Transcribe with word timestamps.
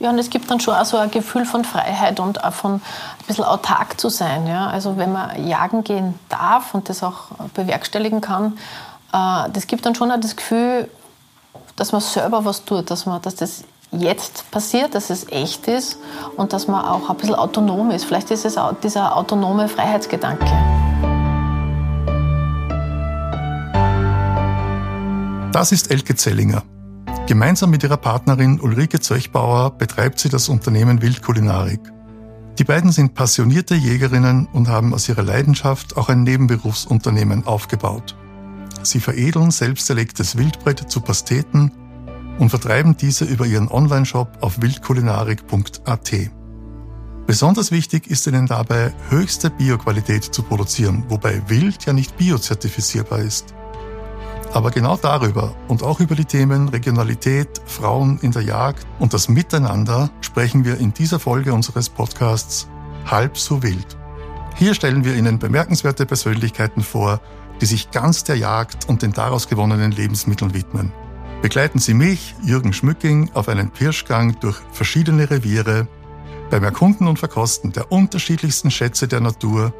Ja, 0.00 0.08
und 0.08 0.18
es 0.18 0.30
gibt 0.30 0.50
dann 0.50 0.60
schon 0.60 0.74
auch 0.74 0.86
so 0.86 0.96
ein 0.96 1.10
Gefühl 1.10 1.44
von 1.44 1.62
Freiheit 1.62 2.20
und 2.20 2.42
auch 2.42 2.54
von 2.54 2.76
ein 2.76 2.82
bisschen 3.26 3.44
autark 3.44 4.00
zu 4.00 4.08
sein. 4.08 4.46
Ja? 4.46 4.68
Also 4.68 4.96
wenn 4.96 5.12
man 5.12 5.46
jagen 5.46 5.84
gehen 5.84 6.18
darf 6.30 6.74
und 6.74 6.88
das 6.88 7.02
auch 7.02 7.24
bewerkstelligen 7.52 8.22
kann, 8.22 8.56
äh, 9.12 9.50
das 9.52 9.66
gibt 9.66 9.84
dann 9.84 9.94
schon 9.94 10.10
auch 10.10 10.18
das 10.18 10.36
Gefühl, 10.36 10.88
dass 11.76 11.92
man 11.92 12.00
selber 12.00 12.46
was 12.46 12.64
tut, 12.64 12.90
dass, 12.90 13.04
man, 13.04 13.20
dass 13.20 13.34
das 13.34 13.64
jetzt 13.92 14.50
passiert, 14.50 14.94
dass 14.94 15.10
es 15.10 15.28
echt 15.28 15.68
ist 15.68 15.98
und 16.34 16.54
dass 16.54 16.66
man 16.66 16.82
auch 16.82 17.10
ein 17.10 17.16
bisschen 17.16 17.34
autonom 17.34 17.90
ist. 17.90 18.06
Vielleicht 18.06 18.30
ist 18.30 18.46
es 18.46 18.56
auch 18.56 18.72
dieser 18.82 19.14
autonome 19.14 19.68
Freiheitsgedanke. 19.68 20.46
Das 25.52 25.72
ist 25.72 25.90
Elke 25.90 26.14
Zellinger. 26.16 26.62
Gemeinsam 27.26 27.70
mit 27.70 27.82
ihrer 27.84 27.96
Partnerin 27.96 28.60
Ulrike 28.60 29.00
Zöchbauer 29.00 29.70
betreibt 29.70 30.18
sie 30.18 30.28
das 30.28 30.48
Unternehmen 30.48 31.00
Wildkulinarik. 31.00 31.80
Die 32.58 32.64
beiden 32.64 32.92
sind 32.92 33.14
passionierte 33.14 33.74
Jägerinnen 33.74 34.46
und 34.52 34.68
haben 34.68 34.92
aus 34.92 35.08
ihrer 35.08 35.22
Leidenschaft 35.22 35.96
auch 35.96 36.08
ein 36.08 36.24
Nebenberufsunternehmen 36.24 37.46
aufgebaut. 37.46 38.16
Sie 38.82 39.00
veredeln 39.00 39.50
selbst 39.50 39.88
erlegtes 39.90 40.36
Wildbrett 40.36 40.90
zu 40.90 41.00
Pasteten 41.00 41.72
und 42.38 42.50
vertreiben 42.50 42.96
diese 42.96 43.24
über 43.24 43.46
ihren 43.46 43.68
Onlineshop 43.68 44.38
auf 44.40 44.60
wildkulinarik.at. 44.60 46.30
Besonders 47.26 47.70
wichtig 47.70 48.08
ist 48.08 48.26
ihnen 48.26 48.46
dabei, 48.46 48.92
höchste 49.08 49.50
Bioqualität 49.50 50.24
zu 50.24 50.42
produzieren, 50.42 51.04
wobei 51.08 51.48
Wild 51.48 51.86
ja 51.86 51.92
nicht 51.92 52.16
biozertifizierbar 52.16 53.20
ist. 53.20 53.54
Aber 54.52 54.72
genau 54.72 54.96
darüber 54.96 55.54
und 55.68 55.84
auch 55.84 56.00
über 56.00 56.16
die 56.16 56.24
Themen 56.24 56.68
Regionalität, 56.68 57.60
Frauen 57.66 58.18
in 58.22 58.32
der 58.32 58.42
Jagd 58.42 58.84
und 58.98 59.14
das 59.14 59.28
Miteinander 59.28 60.10
sprechen 60.20 60.64
wir 60.64 60.78
in 60.78 60.92
dieser 60.92 61.20
Folge 61.20 61.54
unseres 61.54 61.88
Podcasts 61.88 62.68
Halb 63.06 63.38
so 63.38 63.62
wild. 63.62 63.96
Hier 64.56 64.74
stellen 64.74 65.04
wir 65.04 65.14
Ihnen 65.14 65.38
bemerkenswerte 65.38 66.04
Persönlichkeiten 66.04 66.82
vor, 66.82 67.20
die 67.60 67.66
sich 67.66 67.92
ganz 67.92 68.24
der 68.24 68.36
Jagd 68.36 68.88
und 68.88 69.02
den 69.02 69.12
daraus 69.12 69.48
gewonnenen 69.48 69.92
Lebensmitteln 69.92 70.52
widmen. 70.52 70.92
Begleiten 71.42 71.78
Sie 71.78 71.94
mich, 71.94 72.34
Jürgen 72.42 72.72
Schmücking, 72.72 73.30
auf 73.34 73.48
einen 73.48 73.70
Pirschgang 73.70 74.38
durch 74.40 74.60
verschiedene 74.72 75.30
Reviere, 75.30 75.86
beim 76.50 76.64
Erkunden 76.64 77.06
und 77.06 77.18
Verkosten 77.18 77.72
der 77.72 77.92
unterschiedlichsten 77.92 78.70
Schätze 78.70 79.06
der 79.06 79.20
Natur 79.20 79.72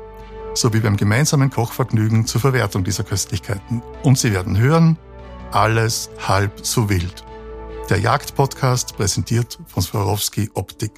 sowie 0.55 0.81
beim 0.81 0.97
gemeinsamen 0.97 1.51
Kochvergnügen 1.51 2.27
zur 2.27 2.41
Verwertung 2.41 2.85
dieser 2.85 3.05
Köstlichkeiten. 3.05 3.83
Und 4.03 4.19
Sie 4.19 4.33
werden 4.33 4.59
hören, 4.59 4.99
alles 5.51 6.11
halb 6.27 6.65
so 6.65 6.89
wild. 6.89 7.25
Der 7.89 7.99
Jagdpodcast 7.99 8.97
präsentiert 8.97 9.59
von 9.67 9.83
Swarovski 9.83 10.51
Optik. 10.55 10.93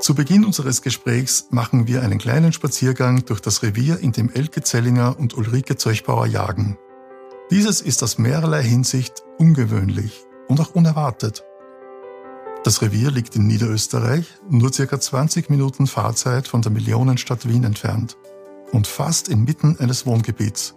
Zu 0.00 0.14
Beginn 0.14 0.44
unseres 0.44 0.80
Gesprächs 0.80 1.48
machen 1.50 1.86
wir 1.86 2.02
einen 2.02 2.18
kleinen 2.18 2.52
Spaziergang 2.52 3.24
durch 3.26 3.40
das 3.40 3.62
Revier, 3.62 3.98
in 3.98 4.12
dem 4.12 4.30
Elke 4.32 4.62
Zellinger 4.62 5.18
und 5.18 5.36
Ulrike 5.36 5.76
Zeuchbauer 5.76 6.26
jagen. 6.26 6.78
Dieses 7.50 7.80
ist 7.80 8.02
aus 8.02 8.18
mehrerlei 8.18 8.62
Hinsicht 8.62 9.24
ungewöhnlich 9.38 10.26
und 10.48 10.60
auch 10.60 10.74
unerwartet. 10.74 11.44
Das 12.62 12.82
Revier 12.82 13.10
liegt 13.10 13.36
in 13.36 13.46
Niederösterreich, 13.46 14.26
nur 14.50 14.70
circa 14.70 15.00
20 15.00 15.48
Minuten 15.48 15.86
Fahrzeit 15.86 16.46
von 16.46 16.60
der 16.60 16.72
Millionenstadt 16.72 17.48
Wien 17.48 17.64
entfernt 17.64 18.18
und 18.72 18.86
fast 18.86 19.30
inmitten 19.30 19.78
eines 19.78 20.04
Wohngebiets 20.04 20.74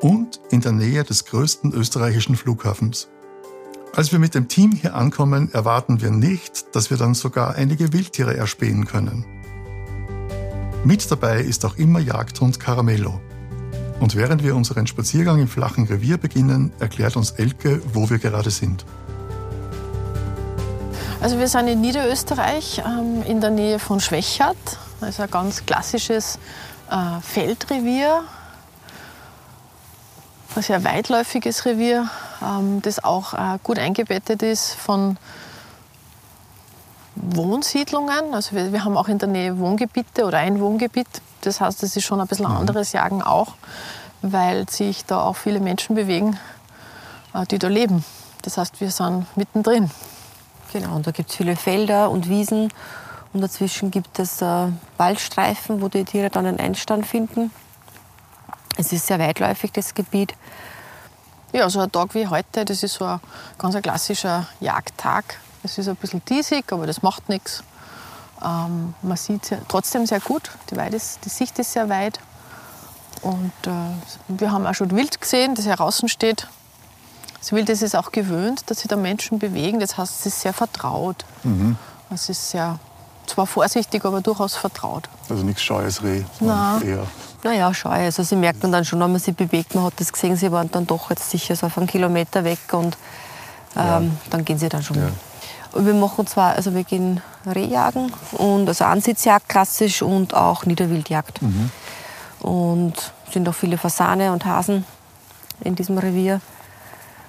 und 0.00 0.38
in 0.50 0.60
der 0.60 0.70
Nähe 0.70 1.02
des 1.02 1.24
größten 1.24 1.72
österreichischen 1.72 2.36
Flughafens. 2.36 3.08
Als 3.92 4.12
wir 4.12 4.20
mit 4.20 4.36
dem 4.36 4.46
Team 4.46 4.70
hier 4.70 4.94
ankommen, 4.94 5.52
erwarten 5.52 6.00
wir 6.00 6.12
nicht, 6.12 6.76
dass 6.76 6.90
wir 6.90 6.96
dann 6.96 7.14
sogar 7.14 7.56
einige 7.56 7.92
Wildtiere 7.92 8.36
erspähen 8.36 8.86
können. 8.86 9.24
Mit 10.84 11.10
dabei 11.10 11.40
ist 11.40 11.64
auch 11.64 11.76
immer 11.76 11.98
Jagdhund 11.98 12.60
Caramello, 12.60 13.20
und 14.02 14.16
während 14.16 14.42
wir 14.42 14.56
unseren 14.56 14.88
Spaziergang 14.88 15.38
im 15.38 15.46
flachen 15.46 15.86
Revier 15.86 16.18
beginnen, 16.18 16.72
erklärt 16.80 17.16
uns 17.16 17.30
Elke, 17.30 17.80
wo 17.94 18.10
wir 18.10 18.18
gerade 18.18 18.50
sind. 18.50 18.84
Also 21.20 21.38
wir 21.38 21.46
sind 21.46 21.68
in 21.68 21.80
Niederösterreich 21.80 22.82
ähm, 22.84 23.22
in 23.22 23.40
der 23.40 23.50
Nähe 23.50 23.78
von 23.78 24.00
Schwächert. 24.00 24.56
Also 25.00 25.22
ein 25.22 25.30
ganz 25.30 25.64
klassisches 25.64 26.40
äh, 26.90 27.20
Feldrevier. 27.22 28.24
Ein 30.56 30.62
sehr 30.62 30.82
weitläufiges 30.82 31.64
Revier, 31.64 32.10
ähm, 32.42 32.82
das 32.82 33.04
auch 33.04 33.34
äh, 33.34 33.58
gut 33.62 33.78
eingebettet 33.78 34.42
ist 34.42 34.74
von 34.74 35.16
Wohnsiedlungen. 37.14 38.34
Also 38.34 38.56
wir, 38.56 38.72
wir, 38.72 38.84
haben 38.84 38.96
auch 38.96 39.06
in 39.06 39.18
der 39.18 39.28
Nähe 39.28 39.58
Wohngebiete 39.58 40.24
oder 40.24 40.38
ein 40.38 40.58
Wohngebiet. 40.58 41.06
Das 41.42 41.60
heißt, 41.60 41.82
es 41.82 41.96
ist 41.96 42.04
schon 42.04 42.20
ein 42.20 42.26
bisschen 42.26 42.48
mhm. 42.48 42.56
anderes 42.56 42.92
Jagen 42.92 43.22
auch, 43.22 43.54
weil 44.22 44.68
sich 44.68 45.04
da 45.04 45.20
auch 45.22 45.36
viele 45.36 45.60
Menschen 45.60 45.94
bewegen, 45.94 46.38
äh, 47.34 47.44
die 47.46 47.58
da 47.58 47.68
leben. 47.68 48.04
Das 48.42 48.58
heißt, 48.58 48.80
wir 48.80 48.90
sind 48.90 49.26
mittendrin. 49.36 49.90
Genau, 50.72 50.96
und 50.96 51.06
da 51.06 51.10
gibt 51.10 51.30
es 51.30 51.36
viele 51.36 51.54
Felder 51.54 52.10
und 52.10 52.28
Wiesen. 52.28 52.72
Und 53.32 53.40
dazwischen 53.40 53.90
gibt 53.90 54.18
es 54.18 54.42
äh, 54.42 54.68
Waldstreifen, 54.96 55.80
wo 55.82 55.88
die 55.88 56.04
Tiere 56.04 56.30
dann 56.30 56.46
einen 56.46 56.60
Einstand 56.60 57.06
finden. 57.06 57.50
Es 58.76 58.92
ist 58.92 59.06
sehr 59.06 59.18
weitläufig, 59.18 59.72
das 59.72 59.94
Gebiet. 59.94 60.34
Ja, 61.52 61.68
so 61.68 61.80
ein 61.80 61.92
Tag 61.92 62.14
wie 62.14 62.26
heute, 62.26 62.64
das 62.64 62.82
ist 62.82 62.94
so 62.94 63.04
ein 63.04 63.20
ganz 63.58 63.74
ein 63.74 63.82
klassischer 63.82 64.46
Jagdtag. 64.60 65.38
Es 65.62 65.76
ist 65.78 65.88
ein 65.88 65.96
bisschen 65.96 66.24
diesig, 66.24 66.72
aber 66.72 66.86
das 66.86 67.02
macht 67.02 67.28
nichts. 67.28 67.62
Ähm, 68.44 68.94
man 69.02 69.16
sieht 69.16 69.46
sehr, 69.46 69.60
trotzdem 69.68 70.06
sehr 70.06 70.20
gut, 70.20 70.50
die, 70.70 70.76
Weide 70.76 70.96
ist, 70.96 71.24
die 71.24 71.28
Sicht 71.28 71.58
ist 71.58 71.72
sehr 71.72 71.88
weit. 71.88 72.18
Und 73.22 73.52
äh, 73.66 73.70
wir 74.28 74.50
haben 74.50 74.66
auch 74.66 74.74
schon 74.74 74.90
Wild 74.90 75.20
gesehen, 75.20 75.54
das 75.54 75.64
hier 75.64 75.76
draußen 75.76 76.08
steht. 76.08 76.48
Das 77.38 77.52
Wild 77.52 77.68
ist 77.68 77.82
es 77.82 77.94
auch 77.94 78.12
gewöhnt, 78.12 78.70
dass 78.70 78.78
sich 78.80 78.88
da 78.88 78.96
Menschen 78.96 79.38
bewegen. 79.38 79.80
Das 79.80 79.96
heißt, 79.96 80.20
es 80.20 80.26
ist 80.26 80.40
sehr 80.40 80.52
vertraut. 80.52 81.24
Mhm. 81.42 81.76
Es 82.12 82.28
ist 82.28 82.50
sehr, 82.50 82.78
zwar 83.26 83.46
vorsichtig, 83.46 84.04
aber 84.04 84.20
durchaus 84.20 84.56
vertraut. 84.56 85.08
Also 85.28 85.42
nichts 85.42 85.62
Scheues 85.62 86.02
Reh, 86.02 86.22
sondern 86.38 86.82
eher... 86.82 87.06
Naja, 87.44 87.74
scheu. 87.74 87.90
Also 87.90 88.22
sie 88.22 88.36
merkt 88.36 88.62
man 88.62 88.70
dann 88.70 88.84
schon, 88.84 89.00
wenn 89.00 89.10
man 89.10 89.20
sie 89.20 89.32
bewegt. 89.32 89.74
Man 89.74 89.84
hat 89.84 89.94
das 89.96 90.12
gesehen, 90.12 90.36
sie 90.36 90.52
waren 90.52 90.70
dann 90.70 90.86
doch 90.86 91.10
jetzt 91.10 91.28
sicher 91.30 91.56
so 91.56 91.66
auf 91.66 91.76
einen 91.76 91.88
Kilometer 91.88 92.44
weg 92.44 92.60
und 92.70 92.96
ähm, 93.76 93.82
ja. 93.84 94.02
dann 94.30 94.44
gehen 94.44 94.58
sie 94.58 94.68
dann 94.68 94.82
schon. 94.82 94.96
Ja. 94.96 95.08
Wir 95.74 95.94
machen 95.94 96.26
zwar, 96.26 96.54
also 96.54 96.74
wir 96.74 96.84
gehen 96.84 97.20
Rehjagen 97.46 98.12
und 98.32 98.68
also 98.68 98.84
Ansitzjagd 98.84 99.48
klassisch 99.48 100.02
und 100.02 100.34
auch 100.34 100.66
Niederwildjagd. 100.66 101.42
Mhm. 101.42 101.70
Und 102.40 103.12
sind 103.32 103.48
auch 103.48 103.54
viele 103.54 103.78
Fasane 103.78 104.32
und 104.32 104.44
Hasen 104.44 104.84
in 105.60 105.74
diesem 105.74 105.98
Revier. 105.98 106.40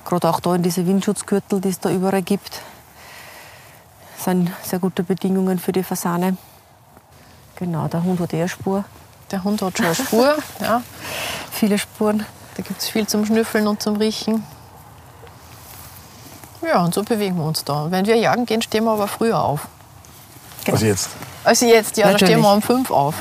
Gerade 0.05 0.29
auch 0.29 0.39
da 0.39 0.55
in 0.55 0.63
diese 0.63 0.85
Windschutzgürtel, 0.85 1.61
die 1.61 1.69
es 1.69 1.79
da 1.79 1.89
überall 1.89 2.21
gibt. 2.21 2.61
Das 4.15 4.25
sind 4.25 4.51
sehr 4.63 4.79
gute 4.79 5.03
Bedingungen 5.03 5.59
für 5.59 5.71
die 5.71 5.83
Fasane. 5.83 6.37
Genau, 7.55 7.87
der 7.87 8.03
Hund 8.03 8.19
hat 8.19 8.33
eher 8.33 8.47
Spur. 8.47 8.83
Der 9.31 9.43
Hund 9.43 9.61
hat 9.61 9.77
schon 9.77 9.85
eine 9.85 9.95
Spur, 9.95 10.35
ja. 10.59 10.81
Viele 11.51 11.77
Spuren. 11.77 12.25
Da 12.55 12.63
gibt 12.63 12.81
es 12.81 12.89
viel 12.89 13.07
zum 13.07 13.25
Schnüffeln 13.25 13.67
und 13.67 13.81
zum 13.81 13.95
Riechen. 13.95 14.43
Ja, 16.65 16.83
und 16.83 16.93
so 16.93 17.03
bewegen 17.03 17.37
wir 17.37 17.45
uns 17.45 17.63
da. 17.63 17.87
Wenn 17.89 18.05
wir 18.05 18.15
jagen 18.15 18.45
gehen, 18.45 18.61
stehen 18.61 18.85
wir 18.85 18.91
aber 18.91 19.07
früher 19.07 19.39
auf. 19.39 19.67
Genau. 20.63 20.75
Also 20.75 20.85
jetzt? 20.85 21.09
Also 21.43 21.65
jetzt, 21.65 21.97
ja, 21.97 22.05
Natürlich. 22.05 22.21
da 22.21 22.25
stehen 22.27 22.41
wir 22.41 22.53
um 22.53 22.61
fünf 22.61 22.89
auf. 22.89 23.15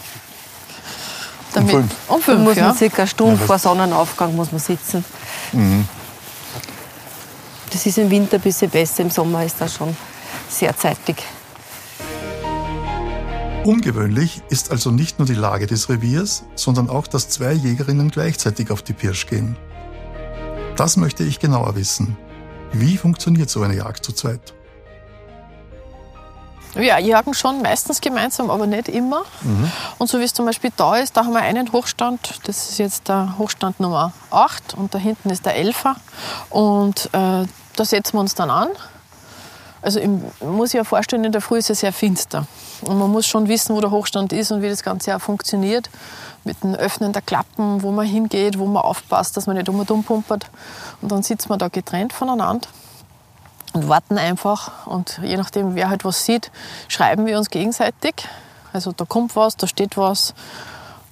Damit, 1.54 1.74
um 1.74 1.80
fünf? 1.80 1.94
Um 2.08 2.22
fünf, 2.22 2.40
muss 2.40 2.56
man 2.56 2.76
circa 2.76 2.98
eine 2.98 3.06
Stunde 3.08 3.40
ja, 3.40 3.46
vor 3.46 3.58
Sonnenaufgang 3.58 4.34
muss 4.36 4.52
man 4.52 4.60
sitzen. 4.60 5.04
Mhm. 5.52 5.86
Das 7.70 7.84
ist 7.84 7.98
im 7.98 8.10
Winter 8.10 8.36
ein 8.36 8.40
bisschen 8.40 8.70
besser, 8.70 9.02
im 9.02 9.10
Sommer 9.10 9.44
ist 9.44 9.56
das 9.60 9.74
schon 9.74 9.96
sehr 10.48 10.76
zeitig. 10.76 11.22
Ungewöhnlich 13.64 14.42
ist 14.48 14.70
also 14.70 14.90
nicht 14.90 15.18
nur 15.18 15.26
die 15.26 15.34
Lage 15.34 15.66
des 15.66 15.88
Reviers, 15.88 16.44
sondern 16.54 16.90
auch, 16.90 17.06
dass 17.06 17.28
zwei 17.28 17.52
Jägerinnen 17.52 18.10
gleichzeitig 18.10 18.70
auf 18.70 18.82
die 18.82 18.92
Pirsch 18.92 19.26
gehen. 19.26 19.56
Das 20.76 20.96
möchte 20.96 21.22
ich 21.22 21.38
genauer 21.38 21.76
wissen. 21.76 22.16
Wie 22.72 22.96
funktioniert 22.96 23.50
so 23.50 23.62
eine 23.62 23.76
Jagd 23.76 24.04
zu 24.04 24.12
zweit? 24.12 24.54
Wir 26.74 26.98
jagen 27.00 27.34
schon 27.34 27.60
meistens 27.60 28.00
gemeinsam, 28.00 28.50
aber 28.50 28.66
nicht 28.66 28.88
immer. 28.88 29.24
Mhm. 29.42 29.70
Und 29.98 30.08
so 30.08 30.18
wie 30.18 30.24
es 30.24 30.32
zum 30.32 30.46
Beispiel 30.46 30.70
da 30.74 30.96
ist, 30.96 31.16
da 31.16 31.24
haben 31.24 31.34
wir 31.34 31.42
einen 31.42 31.70
Hochstand. 31.70 32.40
Das 32.44 32.70
ist 32.70 32.78
jetzt 32.78 33.08
der 33.08 33.36
Hochstand 33.36 33.78
Nummer 33.78 34.12
8 34.30 34.74
und 34.74 34.94
da 34.94 34.98
hinten 34.98 35.28
ist 35.28 35.44
der 35.44 35.56
Elfer. 35.56 35.96
Und 36.48 37.10
äh, 37.12 37.44
da 37.76 37.84
setzen 37.84 38.14
wir 38.14 38.20
uns 38.20 38.34
dann 38.34 38.50
an. 38.50 38.68
Also 39.82 40.00
man 40.00 40.56
muss 40.56 40.70
sich 40.70 40.78
ja 40.78 40.84
vorstellen, 40.84 41.24
in 41.24 41.32
der 41.32 41.42
Früh 41.42 41.58
ist 41.58 41.68
es 41.68 41.80
sehr 41.80 41.92
finster. 41.92 42.46
Und 42.82 42.98
man 42.98 43.10
muss 43.10 43.26
schon 43.26 43.48
wissen, 43.48 43.76
wo 43.76 43.80
der 43.80 43.90
Hochstand 43.90 44.32
ist 44.32 44.50
und 44.50 44.62
wie 44.62 44.68
das 44.68 44.82
Ganze 44.82 45.14
auch 45.14 45.20
funktioniert. 45.20 45.90
Mit 46.44 46.62
dem 46.62 46.74
Öffnen 46.74 47.12
der 47.12 47.22
Klappen, 47.22 47.82
wo 47.82 47.92
man 47.92 48.06
hingeht, 48.06 48.58
wo 48.58 48.66
man 48.66 48.82
aufpasst, 48.82 49.36
dass 49.36 49.46
man 49.46 49.56
nicht 49.56 49.68
um 49.68 49.78
und 49.78 49.90
um 49.90 50.02
pumpert. 50.02 50.46
Und 51.00 51.12
dann 51.12 51.22
sitzt 51.22 51.48
man 51.48 51.58
da 51.58 51.68
getrennt 51.68 52.12
voneinander 52.12 52.68
und 53.72 53.88
warten 53.88 54.18
einfach. 54.18 54.86
Und 54.86 55.20
je 55.22 55.36
nachdem, 55.36 55.74
wer 55.74 55.88
halt 55.88 56.04
was 56.04 56.24
sieht, 56.24 56.50
schreiben 56.88 57.26
wir 57.26 57.38
uns 57.38 57.50
gegenseitig. 57.50 58.14
Also 58.72 58.92
da 58.92 59.04
kommt 59.04 59.36
was, 59.36 59.56
da 59.56 59.66
steht 59.66 59.96
was. 59.96 60.34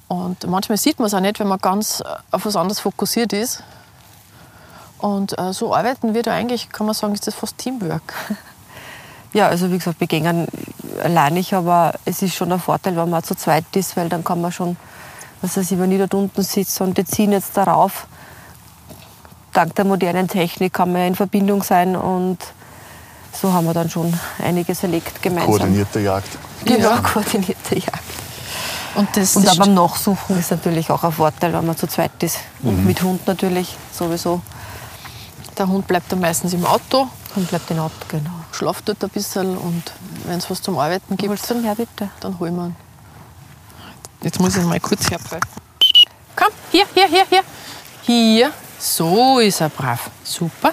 Und 0.09 0.47
manchmal 0.49 0.79
sieht 0.79 0.99
man 0.99 1.07
es 1.07 1.15
auch 1.15 1.21
nicht, 1.21 1.39
wenn 1.39 1.47
man 1.47 1.61
ganz 1.61 2.03
auf 2.33 2.45
was 2.45 2.57
anderes 2.57 2.81
fokussiert 2.81 3.33
ist. 3.33 3.63
Und 4.99 5.39
äh, 5.39 5.53
so 5.53 5.75
arbeiten 5.75 6.15
wir 6.15 6.23
da 6.23 6.33
eigentlich, 6.33 6.69
kann 6.71 6.87
man 6.87 6.95
sagen, 6.95 7.15
ist 7.15 7.27
das 7.27 7.35
fast 7.35 7.59
Teamwork. 7.59 8.15
Ja, 9.33 9.47
also 9.47 9.71
wie 9.71 9.79
gesagt, 9.79 10.01
wir 10.01 10.09
gehen 10.09 10.49
alleinig, 11.01 11.55
aber 11.55 11.95
es 12.05 12.21
ist 12.21 12.35
schon 12.35 12.51
ein 12.51 12.59
Vorteil, 12.59 12.97
wenn 12.97 13.09
man 13.09 13.23
zu 13.23 13.37
zweit 13.37 13.65
ist, 13.77 13.97
weil 13.97 14.09
dann 14.09 14.25
kann 14.25 14.41
man 14.41 14.51
schon, 14.51 14.77
was 15.43 15.57
weiß 15.57 15.71
ich, 15.71 15.79
wenn 15.79 15.91
ich 15.93 15.99
dort 15.99 16.15
unten 16.15 16.43
sitze 16.43 16.85
und 16.85 16.97
die 16.99 17.05
ziehen 17.05 17.33
jetzt 17.33 17.57
darauf, 17.57 18.07
dank 19.53 19.75
der 19.75 19.85
modernen 19.85 20.29
Technik 20.29 20.73
kann 20.73 20.93
man 20.93 21.03
ja 21.03 21.07
in 21.09 21.15
Verbindung 21.15 21.63
sein 21.63 21.97
und 21.97 22.39
so 23.33 23.53
haben 23.53 23.67
wir 23.67 23.75
dann 23.75 23.89
schon 23.89 24.13
einiges 24.43 24.83
erlegt 24.83 25.23
gemeinsam. 25.23 25.51
Koordinierte 25.51 26.01
Jagd. 26.01 26.29
Genau, 26.65 26.91
ja. 26.91 26.99
koordinierte 26.99 27.77
Jagd. 27.77 28.03
Und, 28.97 29.09
das 29.17 29.37
und 29.37 29.47
aber 29.49 29.67
beim 29.67 29.75
Nachsuchen 29.75 30.39
ist 30.39 30.51
natürlich 30.51 30.91
auch 30.91 31.05
ein 31.05 31.13
Vorteil, 31.13 31.53
wenn 31.53 31.65
man 31.65 31.77
zu 31.77 31.87
zweit 31.87 32.11
ist. 32.23 32.39
Und 32.63 32.81
Mhm. 32.81 32.87
mit 32.87 33.03
Hund 33.03 33.27
natürlich 33.27 33.77
sowieso. 33.93 34.41
Der 35.57 35.69
Hund 35.69 35.87
bleibt 35.87 36.11
dann 36.11 36.21
meistens 36.21 36.53
im 36.55 36.65
Auto, 36.67 37.09
Und 37.37 37.49
bleibt 37.49 37.71
den 37.71 37.79
Auto, 37.79 37.95
genau. 38.09 38.31
schlaft 38.51 38.89
dort 38.89 39.03
ein 39.05 39.11
bisschen 39.11 39.57
und 39.57 39.93
wenn 40.27 40.39
es 40.39 40.51
was 40.51 40.61
zum 40.61 40.77
Arbeiten 40.79 41.17
gibt, 41.17 41.49
den 41.49 41.63
her, 41.63 41.77
bitte? 41.77 42.11
dann 42.21 42.39
holen 42.41 42.57
wir 42.57 42.67
ihn. 42.67 42.77
Jetzt 44.23 44.39
muss 44.39 44.57
ich 44.57 44.65
mal 44.65 44.79
kurz 44.81 45.11
herbei. 45.11 45.41
Komm, 46.37 46.53
hier, 46.71 46.85
hier, 46.93 47.09
hier, 47.09 47.27
hier. 47.29 47.43
Hier. 48.03 48.53
So 48.79 49.39
ist 49.39 49.61
er 49.61 49.71
brav. 49.71 50.11
Super. 50.23 50.73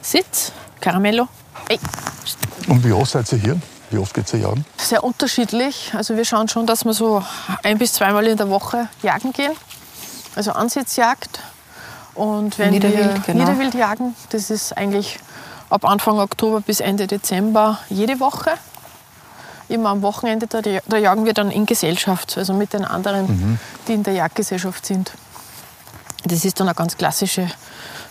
Sitz, 0.00 0.52
Caramello. 0.80 1.28
Ey. 1.68 1.78
Und 2.68 2.84
wie 2.84 2.92
oft 2.92 3.10
seid 3.10 3.30
ihr 3.32 3.38
hier? 3.38 3.60
Wie 3.90 3.98
oft 3.98 4.14
geht 4.14 4.32
ihr 4.32 4.40
jagen? 4.40 4.64
Sehr 4.76 5.02
unterschiedlich. 5.02 5.92
Also 5.94 6.16
wir 6.16 6.24
schauen 6.24 6.48
schon, 6.48 6.66
dass 6.66 6.84
wir 6.84 6.94
so 6.94 7.22
ein 7.62 7.78
bis 7.78 7.94
zweimal 7.94 8.26
in 8.26 8.36
der 8.36 8.48
Woche 8.48 8.88
jagen 9.02 9.32
gehen. 9.32 9.52
Also 10.36 10.52
Ansitzjagd. 10.52 11.40
Und 12.14 12.58
wenn 12.58 12.70
Niederwild, 12.70 13.14
wir 13.14 13.22
genau. 13.26 13.44
Niederwild 13.44 13.74
jagen, 13.74 14.14
das 14.30 14.50
ist 14.50 14.76
eigentlich 14.76 15.18
ab 15.68 15.84
Anfang 15.84 16.18
Oktober 16.20 16.60
bis 16.60 16.78
Ende 16.78 17.08
Dezember 17.08 17.80
jede 17.88 18.20
Woche. 18.20 18.52
Immer 19.68 19.90
am 19.90 20.02
Wochenende, 20.02 20.46
da, 20.46 20.60
da 20.60 20.96
jagen 20.96 21.24
wir 21.24 21.32
dann 21.32 21.50
in 21.50 21.66
Gesellschaft, 21.66 22.36
also 22.36 22.52
mit 22.52 22.72
den 22.72 22.84
anderen, 22.84 23.58
die 23.88 23.94
in 23.94 24.02
der 24.02 24.14
Jagdgesellschaft 24.14 24.84
sind. 24.84 25.12
Das 26.24 26.44
ist 26.44 26.60
dann 26.60 26.68
eine 26.68 26.74
ganz 26.74 26.96
klassische 26.96 27.50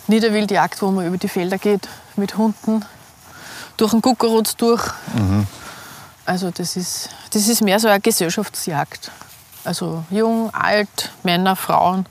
Niederwildjagd, 0.07 0.81
wo 0.81 0.91
man 0.91 1.05
über 1.07 1.17
die 1.17 1.27
Felder 1.27 1.57
geht 1.57 1.87
mit 2.15 2.37
Hunden, 2.37 2.85
durch 3.77 3.91
den 3.91 4.01
Guckerutz 4.01 4.55
durch. 4.55 4.83
Also 6.25 6.51
das 6.51 6.75
ist, 6.75 7.09
das 7.31 7.47
ist 7.47 7.61
mehr 7.61 7.79
so 7.79 7.87
eine 7.87 7.99
Gesellschaftsjagd. 7.99 9.11
Also 9.63 10.03
jung, 10.09 10.53
alt, 10.53 11.11
Männer, 11.23 11.55
Frauen. 11.55 12.05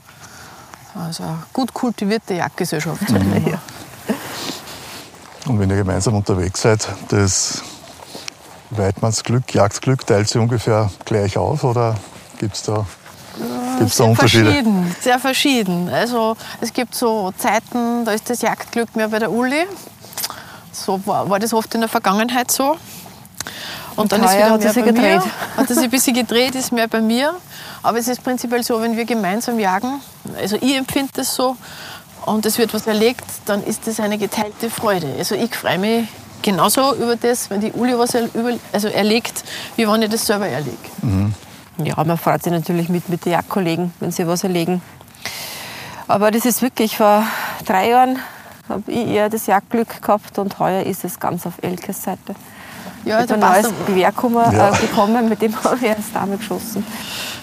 Also 0.95 1.23
eine 1.23 1.43
gut 1.51 1.73
kultivierte 1.73 2.35
Jagdgesellschaft. 2.35 3.01
ich 3.01 3.09
mal. 3.09 3.59
Und 5.45 5.59
wenn 5.59 5.69
ihr 5.69 5.77
gemeinsam 5.77 6.15
unterwegs 6.15 6.61
seid, 6.61 6.87
das 7.09 7.63
Weidmannsglück, 8.77 9.53
Jagdglück, 9.53 10.05
teilt 10.05 10.29
sie 10.29 10.39
ungefähr 10.39 10.89
gleich 11.05 11.37
auf 11.37 11.63
oder 11.63 11.95
gibt 12.39 12.55
es 12.55 12.63
da, 12.63 12.85
gibt's 13.79 13.97
da 13.97 14.03
Sehr 14.03 14.11
Unterschiede? 14.11 14.45
verschieden, 14.45 14.95
sehr 14.99 15.19
verschieden. 15.19 15.89
Also 15.89 16.35
es 16.61 16.73
gibt 16.73 16.95
so 16.95 17.31
Zeiten, 17.37 18.05
da 18.05 18.11
ist 18.11 18.29
das 18.29 18.41
Jagdglück 18.41 18.95
mehr 18.95 19.09
bei 19.09 19.19
der 19.19 19.31
Uli. 19.31 19.65
So 20.71 20.99
war, 21.05 21.29
war 21.29 21.39
das 21.39 21.53
oft 21.53 21.73
in 21.75 21.81
der 21.81 21.89
Vergangenheit 21.89 22.51
so. 22.51 22.77
Und 23.95 24.11
dann 24.11 24.23
ist 24.23 24.33
wieder 24.33 24.49
hat 24.49 24.59
mehr 24.63 24.73
bei 24.73 24.81
mir. 24.81 24.93
gedreht. 24.93 25.21
Hat 25.57 25.69
es 25.69 25.75
sich 25.75 25.83
ein 25.85 25.91
bisschen 25.91 26.15
gedreht, 26.15 26.55
ist 26.55 26.71
mehr 26.71 26.87
bei 26.87 26.99
mir. 26.99 27.35
Aber 27.83 27.99
es 27.99 28.07
ist 28.07 28.23
prinzipiell 28.23 28.63
so, 28.63 28.81
wenn 28.81 28.97
wir 28.97 29.05
gemeinsam 29.05 29.59
jagen, 29.59 30.01
also 30.39 30.55
ich 30.55 30.75
empfinde 30.75 31.11
das 31.15 31.35
so, 31.35 31.55
und 32.25 32.45
es 32.45 32.57
wird 32.57 32.73
was 32.73 32.87
erlegt, 32.87 33.25
dann 33.45 33.63
ist 33.63 33.85
das 33.85 33.99
eine 33.99 34.17
geteilte 34.17 34.69
Freude. 34.69 35.13
Also 35.17 35.35
ich 35.35 35.53
freue 35.55 35.77
mich 35.77 36.07
genauso 36.43 36.93
über 36.95 37.15
das, 37.15 37.49
wenn 37.49 37.61
die 37.61 37.71
Uli 37.71 37.97
was 37.97 38.13
er, 38.13 38.25
über, 38.35 38.51
also 38.71 38.87
erlegt, 38.89 39.43
wie 39.75 39.87
wenn 39.87 40.01
ich 40.03 40.09
das 40.11 40.25
selber 40.25 40.47
erlege. 40.47 40.77
Ja, 41.83 42.03
man 42.03 42.17
freut 42.19 42.43
sich 42.43 42.51
natürlich 42.53 42.89
mit, 42.89 43.09
mit 43.09 43.25
den 43.25 43.31
Jagdkollegen, 43.33 43.91
wenn 43.99 44.11
sie 44.11 44.27
was 44.27 44.43
erlegen. 44.43 44.81
Aber 46.07 46.29
das 46.29 46.45
ist 46.45 46.61
wirklich, 46.61 46.97
vor 46.97 47.23
drei 47.65 47.89
Jahren 47.89 48.19
habe 48.69 48.91
ich 48.91 49.07
eher 49.07 49.29
das 49.29 49.47
Jagdglück 49.47 50.01
gehabt 50.01 50.37
und 50.37 50.59
heuer 50.59 50.83
ist 50.85 51.03
es 51.03 51.19
ganz 51.19 51.45
auf 51.47 51.53
Elkes 51.61 52.03
Seite. 52.03 52.35
Ja, 53.05 53.23
Ich 53.23 53.29
habe 53.31 53.33
ein 53.33 53.39
neues 53.63 53.73
Gewehr 53.87 54.11
gekommen, 54.11 54.35
Ja. 54.53 54.69
äh, 54.69 54.77
bekommen, 54.79 55.27
mit 55.29 55.41
dem 55.41 55.55
habe 55.63 55.77
ich 55.77 55.83
erst 55.83 56.15
einmal 56.15 56.37
geschossen. 56.37 56.85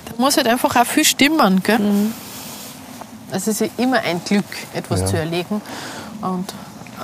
Da 0.07 0.13
muss 0.17 0.37
halt 0.37 0.47
einfach 0.47 0.75
auch 0.77 0.87
viel 0.87 1.05
stimmen. 1.05 1.63
Gell? 1.63 1.81
Also 3.33 3.51
es 3.51 3.61
ist 3.61 3.61
ja 3.61 3.67
immer 3.85 3.99
ein 4.01 4.23
Glück, 4.25 4.45
etwas 4.75 5.01
Ja. 5.01 5.07
zu 5.07 5.19
erlegen. 5.19 5.61
Und 6.23 6.53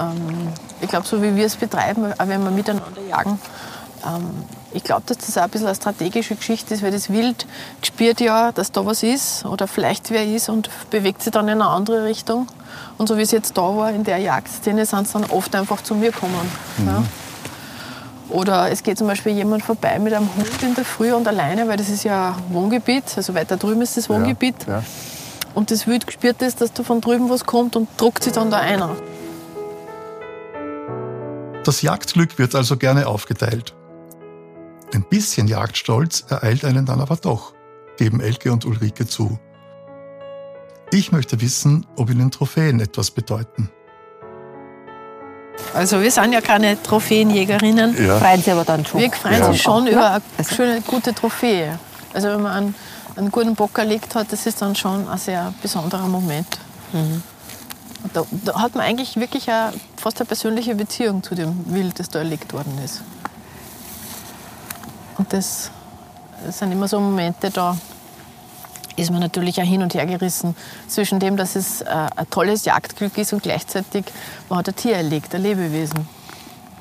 ähm, 0.00 0.48
ich 0.80 0.88
glaube, 0.88 1.06
so 1.06 1.22
wie 1.22 1.34
wir 1.34 1.46
es 1.46 1.56
betreiben, 1.56 2.12
auch 2.12 2.28
wenn 2.28 2.42
wir 2.42 2.50
miteinander 2.50 3.00
jagen, 3.08 3.38
ähm, 4.06 4.44
ich 4.72 4.84
glaube, 4.84 5.02
dass 5.06 5.18
das 5.18 5.38
auch 5.38 5.42
ein 5.42 5.50
bisschen 5.50 5.68
eine 5.68 5.76
strategische 5.76 6.34
Geschichte 6.36 6.74
ist, 6.74 6.82
weil 6.82 6.90
das 6.90 7.08
Wild 7.10 7.46
spürt 7.82 8.20
ja, 8.20 8.52
dass 8.52 8.72
da 8.72 8.84
was 8.84 9.02
ist 9.02 9.44
oder 9.46 9.66
vielleicht 9.66 10.10
wer 10.10 10.26
ist 10.26 10.48
und 10.48 10.68
bewegt 10.90 11.22
sich 11.22 11.32
dann 11.32 11.48
in 11.48 11.62
eine 11.62 11.68
andere 11.68 12.04
Richtung. 12.04 12.46
Und 12.98 13.08
so 13.08 13.16
wie 13.16 13.22
es 13.22 13.30
jetzt 13.30 13.56
da 13.56 13.62
war 13.62 13.90
in 13.90 14.04
der 14.04 14.18
Jagdszene, 14.18 14.84
sind 14.84 15.06
sie 15.06 15.14
dann 15.14 15.24
oft 15.30 15.54
einfach 15.54 15.82
zu 15.82 15.94
mir 15.94 16.10
gekommen. 16.10 16.50
Ja. 16.84 17.02
Oder 18.28 18.70
es 18.70 18.82
geht 18.82 18.98
zum 18.98 19.06
Beispiel 19.06 19.32
jemand 19.32 19.62
vorbei 19.62 19.98
mit 19.98 20.12
einem 20.12 20.28
Hund 20.36 20.62
in 20.62 20.74
der 20.74 20.84
Früh 20.84 21.12
und 21.12 21.26
alleine, 21.28 21.68
weil 21.68 21.76
das 21.76 21.88
ist 21.88 22.04
ja 22.04 22.36
Wohngebiet, 22.50 23.04
also 23.16 23.34
weiter 23.34 23.56
drüben 23.56 23.82
ist 23.82 23.96
das 23.96 24.10
Wohngebiet. 24.10 24.56
Ja, 24.66 24.74
ja. 24.74 24.82
Und 25.54 25.70
das 25.70 25.86
Wild 25.86 26.10
spürt 26.12 26.42
das, 26.42 26.56
dass 26.56 26.72
da 26.72 26.82
von 26.82 27.00
drüben 27.00 27.30
was 27.30 27.46
kommt 27.46 27.76
und 27.76 27.88
druckt 27.96 28.24
sich 28.24 28.32
dann 28.32 28.50
da 28.50 28.58
einer. 28.58 28.96
Das 31.66 31.82
Jagdglück 31.82 32.38
wird 32.38 32.54
also 32.54 32.76
gerne 32.76 33.08
aufgeteilt. 33.08 33.74
Ein 34.94 35.02
bisschen 35.10 35.48
Jagdstolz 35.48 36.24
ereilt 36.28 36.64
einen 36.64 36.86
dann 36.86 37.00
aber 37.00 37.16
doch, 37.16 37.54
geben 37.96 38.20
Elke 38.20 38.52
und 38.52 38.64
Ulrike 38.64 39.04
zu. 39.08 39.36
Ich 40.92 41.10
möchte 41.10 41.40
wissen, 41.40 41.84
ob 41.96 42.08
Ihnen 42.08 42.30
Trophäen 42.30 42.78
etwas 42.78 43.10
bedeuten. 43.10 43.68
Also 45.74 46.00
wir 46.00 46.10
sind 46.12 46.32
ja 46.32 46.40
keine 46.40 46.80
Trophäenjägerinnen. 46.80 48.06
Ja. 48.06 48.18
Freuen 48.20 48.40
sie 48.42 48.52
aber 48.52 48.64
dann 48.64 48.86
schon. 48.86 49.00
Wir 49.00 49.10
freuen 49.10 49.40
Ja. 49.40 49.48
uns 49.48 49.58
schon 49.60 49.88
über 49.88 50.06
eine 50.12 50.22
Also- 50.38 50.54
schöne, 50.54 50.80
gute 50.82 51.12
Trophäe. 51.14 51.80
Also 52.14 52.28
wenn 52.28 52.42
man 52.42 52.52
einen, 52.52 52.74
einen 53.16 53.32
guten 53.32 53.56
Bock 53.56 53.76
erlegt 53.76 54.14
hat, 54.14 54.30
das 54.30 54.46
ist 54.46 54.62
dann 54.62 54.76
schon 54.76 55.08
ein 55.08 55.18
sehr 55.18 55.52
besonderer 55.60 56.06
Moment. 56.06 56.58
Mhm. 56.92 57.22
Da, 58.12 58.24
da 58.44 58.60
hat 58.60 58.74
man 58.74 58.84
eigentlich 58.84 59.16
wirklich 59.16 59.50
eine, 59.50 59.72
fast 59.96 60.20
eine 60.20 60.26
persönliche 60.26 60.74
Beziehung 60.74 61.22
zu 61.22 61.34
dem 61.34 61.72
Wild, 61.72 61.98
das 61.98 62.08
da 62.08 62.20
erlegt 62.20 62.52
worden 62.52 62.78
ist. 62.84 63.02
Und 65.18 65.32
das, 65.32 65.70
das 66.44 66.58
sind 66.58 66.72
immer 66.72 66.88
so 66.88 67.00
Momente, 67.00 67.50
da 67.50 67.76
ist 68.96 69.10
man 69.10 69.20
natürlich 69.20 69.60
auch 69.60 69.64
hin 69.64 69.82
und 69.82 69.94
her 69.94 70.06
gerissen 70.06 70.56
zwischen 70.88 71.20
dem, 71.20 71.36
dass 71.36 71.56
es 71.56 71.82
äh, 71.82 71.86
ein 71.88 72.30
tolles 72.30 72.64
Jagdglück 72.64 73.16
ist 73.18 73.32
und 73.32 73.42
gleichzeitig 73.42 74.06
man 74.48 74.58
hat 74.58 74.68
ein 74.68 74.76
Tier 74.76 74.96
erlegt, 74.96 75.34
ein 75.34 75.42
Lebewesen. 75.42 76.08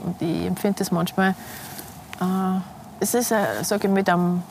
Und 0.03 0.22
ich 0.22 0.45
empfinde 0.45 0.79
das 0.79 0.91
manchmal, 0.91 1.36
äh, 2.22 2.60
es 3.00 3.13
ist, 3.13 3.31
äh, 3.31 3.63
sage 3.63 3.88
ich, 3.88 3.93
mit 3.93 4.10
einem 4.10 4.43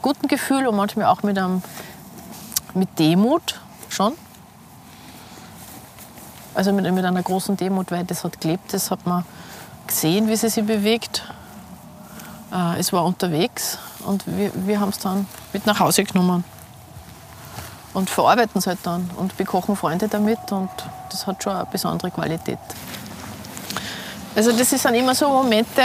guten 0.00 0.26
Gefühl 0.26 0.66
und 0.66 0.76
manchmal 0.76 1.06
auch 1.06 1.22
mit, 1.22 1.38
einem, 1.38 1.62
mit 2.74 2.98
Demut 2.98 3.60
schon. 3.88 4.14
Also 6.54 6.72
mit, 6.72 6.90
mit 6.92 7.04
einer 7.04 7.22
großen 7.22 7.56
Demut, 7.56 7.90
weil 7.90 8.04
das 8.04 8.24
hat 8.24 8.40
gelebt, 8.40 8.72
das 8.74 8.90
hat 8.90 9.06
man 9.06 9.24
gesehen, 9.86 10.28
wie 10.28 10.36
sie 10.36 10.48
sich 10.48 10.64
bewegt. 10.64 11.22
Äh, 12.52 12.78
es 12.78 12.92
war 12.92 13.04
unterwegs 13.04 13.78
und 14.06 14.24
wir, 14.26 14.50
wir 14.54 14.80
haben 14.80 14.90
es 14.90 14.98
dann 14.98 15.26
mit 15.52 15.66
nach 15.66 15.80
Hause 15.80 16.04
genommen 16.04 16.44
und 17.94 18.10
verarbeiten 18.10 18.58
es 18.58 18.66
halt 18.66 18.80
dann 18.82 19.08
und 19.16 19.36
bekochen 19.36 19.76
Freunde 19.76 20.08
damit 20.08 20.50
und 20.50 20.70
das 21.10 21.26
hat 21.26 21.42
schon 21.42 21.54
eine 21.54 21.66
besondere 21.66 22.10
Qualität. 22.10 22.58
Also 24.34 24.52
das 24.52 24.70
sind 24.70 24.94
immer 24.94 25.14
so 25.14 25.28
Momente, 25.28 25.82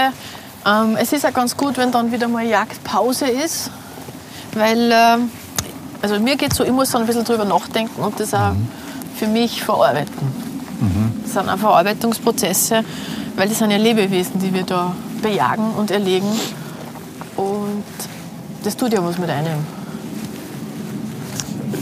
ähm, 0.66 0.98
es 0.98 1.14
ist 1.14 1.26
auch 1.26 1.34
ganz 1.34 1.56
gut, 1.56 1.78
wenn 1.78 1.92
dann 1.92 2.12
wieder 2.12 2.28
mal 2.28 2.46
Jagdpause 2.46 3.28
ist, 3.28 3.72
weil 4.54 4.92
ähm, 4.92 5.32
also 6.02 6.20
mir 6.20 6.36
geht 6.36 6.54
so, 6.54 6.64
ich 6.64 6.72
muss 6.72 6.92
dann 6.92 7.02
ein 7.02 7.08
bisschen 7.08 7.24
drüber 7.24 7.46
nachdenken 7.46 8.02
und 8.02 8.20
das 8.20 8.34
auch 8.34 8.54
für 9.16 9.28
mich 9.28 9.64
verarbeiten. 9.64 10.47
Das 11.38 11.46
sind 11.46 11.54
auch 11.54 11.60
Verarbeitungsprozesse, 11.60 12.84
weil 13.36 13.48
das 13.48 13.60
sind 13.60 13.70
ja 13.70 13.78
Lebewesen, 13.78 14.40
die 14.40 14.52
wir 14.52 14.64
da 14.64 14.96
bejagen 15.22 15.72
und 15.78 15.92
erlegen. 15.92 16.28
Und 17.36 17.84
das 18.64 18.76
tut 18.76 18.92
ja 18.92 19.04
was 19.06 19.20
mit 19.20 19.30
einem. 19.30 19.60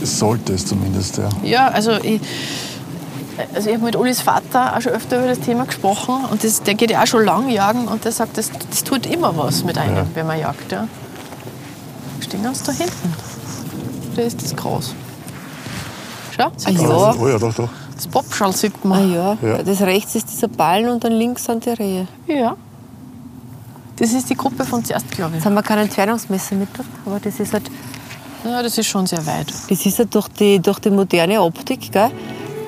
Sollte 0.02 0.52
es 0.52 0.66
zumindest, 0.66 1.16
ja. 1.16 1.28
Ja, 1.42 1.68
also 1.68 1.92
ich, 1.92 2.20
also 3.54 3.70
ich 3.70 3.76
habe 3.76 3.86
mit 3.86 3.96
Ulis 3.96 4.20
Vater 4.20 4.76
auch 4.76 4.80
schon 4.82 4.92
öfter 4.92 5.20
über 5.20 5.28
das 5.28 5.40
Thema 5.40 5.64
gesprochen 5.64 6.26
und 6.30 6.44
das, 6.44 6.62
der 6.62 6.74
geht 6.74 6.90
ja 6.90 7.02
auch 7.02 7.06
schon 7.06 7.24
lang 7.24 7.48
jagen 7.48 7.88
und 7.88 8.04
der 8.04 8.12
sagt, 8.12 8.36
das, 8.36 8.50
das 8.70 8.84
tut 8.84 9.06
immer 9.06 9.34
was 9.38 9.64
mit 9.64 9.78
einem, 9.78 9.96
Ja. 9.96 10.06
wenn 10.12 10.26
man 10.26 10.38
jagt. 10.38 10.70
Ja. 10.70 10.86
Stehen 12.20 12.42
ganz 12.42 12.62
da 12.62 12.72
hinten. 12.72 13.14
Da 14.16 14.20
ist 14.20 14.42
das 14.42 14.54
Gras. 14.54 14.92
Schau, 16.36 16.50
siehst 16.58 16.78
du 16.78 16.82
ja. 16.82 17.14
Oh 17.18 17.26
ja, 17.28 17.38
doch, 17.38 17.54
doch. 17.54 17.70
Das 17.96 18.06
Popschall 18.06 18.52
sieht 18.54 18.74
Ah 18.84 18.86
man. 18.88 19.12
ja. 19.12 19.36
Ja. 19.42 19.62
das 19.62 19.80
rechts 19.80 20.14
ist 20.14 20.30
dieser 20.30 20.48
Ballen 20.48 20.88
und 20.90 21.02
dann 21.02 21.12
links 21.12 21.44
sind 21.44 21.64
die 21.64 21.70
Rehe. 21.70 22.06
Ja. 22.26 22.54
Das 23.96 24.12
ist 24.12 24.28
die 24.28 24.34
Gruppe 24.36 24.64
von 24.64 24.84
zuerst, 24.84 25.10
glaube 25.10 25.30
ich. 25.30 25.36
Jetzt 25.36 25.46
haben 25.46 25.54
wir 25.54 25.62
kein 25.62 25.78
Entfernungsmesser 25.78 26.54
mit, 26.56 26.68
aber 27.06 27.18
das 27.18 27.40
ist 27.40 27.54
halt, 27.54 27.70
Ja, 28.44 28.62
das 28.62 28.76
ist 28.76 28.86
schon 28.86 29.06
sehr 29.06 29.24
weit. 29.26 29.50
das 29.70 29.86
ist 29.86 29.98
halt 29.98 30.14
durch, 30.14 30.28
die, 30.28 30.58
durch 30.60 30.78
die 30.80 30.90
moderne 30.90 31.40
Optik, 31.40 31.90
gell? 31.90 32.10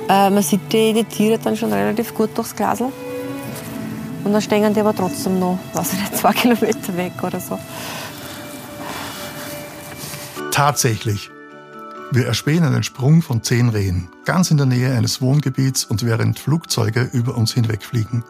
Äh, 0.08 0.30
man 0.30 0.42
sieht 0.42 0.72
die, 0.72 0.94
die 0.94 1.04
Tiere 1.04 1.38
dann 1.38 1.54
schon 1.54 1.70
relativ 1.70 2.14
gut 2.14 2.30
durchs 2.36 2.56
Glasl. 2.56 2.86
Und 4.24 4.32
dann 4.32 4.40
stehen 4.40 4.72
die 4.72 4.80
aber 4.80 4.94
trotzdem 4.96 5.38
noch, 5.38 5.58
weiß 5.74 5.92
ich 5.92 6.00
nicht, 6.00 6.16
zwei 6.16 6.32
Kilometer 6.40 6.96
weg 6.96 7.12
oder 7.22 7.38
so. 7.38 7.58
Tatsächlich. 10.50 11.30
Wir 12.10 12.26
erspähen 12.26 12.64
einen 12.64 12.82
Sprung 12.82 13.20
von 13.20 13.42
zehn 13.42 13.68
Rehen, 13.68 14.08
ganz 14.24 14.50
in 14.50 14.56
der 14.56 14.64
Nähe 14.64 14.96
eines 14.96 15.20
Wohngebiets 15.20 15.84
und 15.84 16.06
während 16.06 16.38
Flugzeuge 16.38 17.02
über 17.12 17.36
uns 17.36 17.52
hinwegfliegen. 17.52 18.24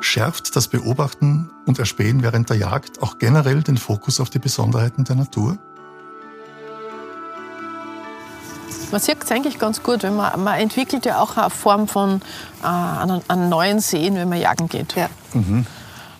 Schärft 0.00 0.56
das 0.56 0.68
Beobachten 0.68 1.50
und 1.66 1.78
Erspähen 1.78 2.22
während 2.22 2.48
der 2.48 2.56
Jagd 2.56 3.02
auch 3.02 3.18
generell 3.18 3.62
den 3.62 3.76
Fokus 3.76 4.18
auf 4.18 4.30
die 4.30 4.38
Besonderheiten 4.38 5.04
der 5.04 5.16
Natur? 5.16 5.58
Man 8.90 9.00
sieht 9.02 9.22
es 9.22 9.30
eigentlich 9.30 9.58
ganz 9.58 9.82
gut, 9.82 10.02
wenn 10.02 10.16
man, 10.16 10.42
man 10.42 10.58
entwickelt 10.58 11.04
ja 11.04 11.20
auch 11.20 11.36
eine 11.36 11.50
Form 11.50 11.86
von 11.86 12.22
äh, 12.62 12.66
einen, 12.66 13.20
einen 13.28 13.50
neuen 13.50 13.80
Sehen, 13.80 14.14
wenn 14.14 14.30
man 14.30 14.40
jagen 14.40 14.68
geht. 14.68 14.94
Ja. 14.96 15.10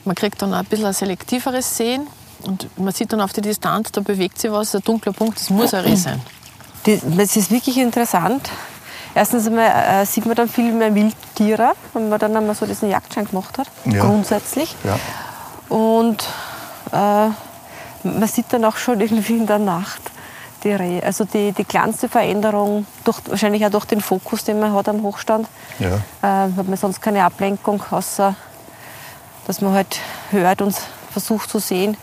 Man 0.05 0.15
kriegt 0.15 0.43
dann 0.43 0.53
ein 0.53 0.67
bisschen 0.67 0.87
ein 0.87 0.93
selektiveres 0.93 1.79
Sehen 1.79 2.07
und 2.43 2.69
man 2.79 2.93
sieht 2.93 3.13
dann 3.13 3.21
auf 3.21 3.33
die 3.33 3.41
Distanz, 3.41 3.91
da 3.93 4.01
bewegt 4.01 4.39
sich 4.41 4.51
was, 4.51 4.75
ein 4.75 4.83
dunkler 4.83 5.13
Punkt, 5.13 5.39
das 5.41 5.51
muss 5.51 5.75
ein 5.75 5.85
Reh 5.85 5.97
sein. 5.97 6.21
Das 6.85 7.37
ist 7.37 7.51
wirklich 7.51 7.77
interessant. 7.79 8.49
Erstens 9.15 9.47
einmal, 9.47 9.67
äh, 10.03 10.07
sieht 10.07 10.27
man 10.27 10.37
dann 10.37 10.49
viel 10.49 10.73
mehr 10.73 10.95
Wildtiere, 10.95 11.73
wenn 11.93 12.09
man 12.09 12.19
dann 12.19 12.37
einmal 12.37 12.55
so 12.55 12.67
diesen 12.67 12.89
Jagdschein 12.91 13.27
gemacht 13.27 13.59
hat, 13.59 13.67
Ja. 13.85 14.05
grundsätzlich. 14.05 14.75
Ja. 14.85 14.99
Und 15.75 16.23
äh, 16.93 17.29
man 18.09 18.29
sieht 18.29 18.47
dann 18.53 18.65
auch 18.65 18.77
schon 18.77 19.01
irgendwie 19.01 19.37
in 19.39 19.47
der 19.47 19.59
Nacht 19.59 20.01
die 20.65 20.73
Rehe. 20.73 21.03
Also 21.03 21.25
die, 21.25 21.53
die 21.53 21.65
kleinste 21.65 22.09
Veränderung, 22.09 22.87
durch, 23.05 23.19
wahrscheinlich 23.29 23.65
auch 23.67 23.71
durch 23.71 23.85
den 23.87 24.01
Fokus, 24.01 24.45
den 24.45 24.61
man 24.61 24.73
hat 24.73 24.89
am 24.89 25.03
Hochstand, 25.03 25.49
Ja. 25.79 25.97
äh, 26.23 26.53
hat 26.57 26.69
man 26.69 26.77
sonst 26.77 27.01
keine 27.03 27.25
Ablenkung, 27.25 27.83
außer 27.91 28.35
dass 29.47 29.61
man 29.61 29.73
halt 29.73 29.99
hört 30.31 30.61
und 30.63 30.77
versucht 31.13 31.49
zu 31.51 31.59
sehen. 31.59 31.97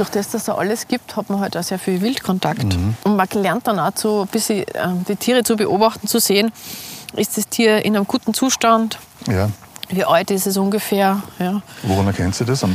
Durch 0.00 0.08
das, 0.08 0.30
dass 0.30 0.44
es 0.44 0.48
alles 0.48 0.88
gibt, 0.88 1.14
hat 1.14 1.28
man 1.28 1.40
halt 1.40 1.58
auch 1.58 1.62
sehr 1.62 1.78
viel 1.78 2.00
Wildkontakt. 2.00 2.64
Und 3.04 3.16
man 3.16 3.28
lernt 3.34 3.66
dann 3.66 3.78
auch 3.78 3.92
so 3.94 4.22
ein 4.22 4.28
bisschen 4.28 4.64
ähm, 4.72 5.04
die 5.06 5.14
Tiere 5.14 5.44
zu 5.44 5.56
beobachten, 5.56 6.06
zu 6.06 6.18
sehen, 6.18 6.52
ist 7.16 7.36
das 7.36 7.48
Tier 7.48 7.84
in 7.84 7.94
einem 7.94 8.06
guten 8.06 8.32
Zustand, 8.32 8.98
ja. 9.26 9.50
wie 9.90 10.02
alt 10.06 10.30
ist 10.30 10.46
es 10.46 10.56
ungefähr. 10.56 11.22
Ja. 11.38 11.60
Woran 11.82 12.06
erkennt 12.06 12.34
Sie 12.34 12.46
das? 12.46 12.64
Am 12.64 12.74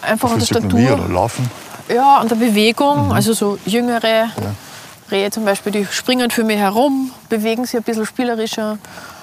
Einfach 0.00 0.30
an 0.32 0.38
der 0.38 0.46
Statur. 0.46 0.94
oder 0.94 1.08
Laufen? 1.10 1.50
Ja, 1.94 2.16
an 2.16 2.28
der 2.28 2.36
Bewegung, 2.36 3.12
also 3.12 3.34
so 3.34 3.58
jüngere 3.66 4.30
Rehe 5.10 5.30
zum 5.30 5.44
Beispiel, 5.44 5.72
die 5.72 5.84
springen 5.84 6.30
für 6.30 6.44
mich 6.44 6.56
herum, 6.56 7.10
bewegen 7.28 7.66
sich 7.66 7.76
ein 7.76 7.82
bisschen 7.82 8.06
spielerischer. 8.06 8.78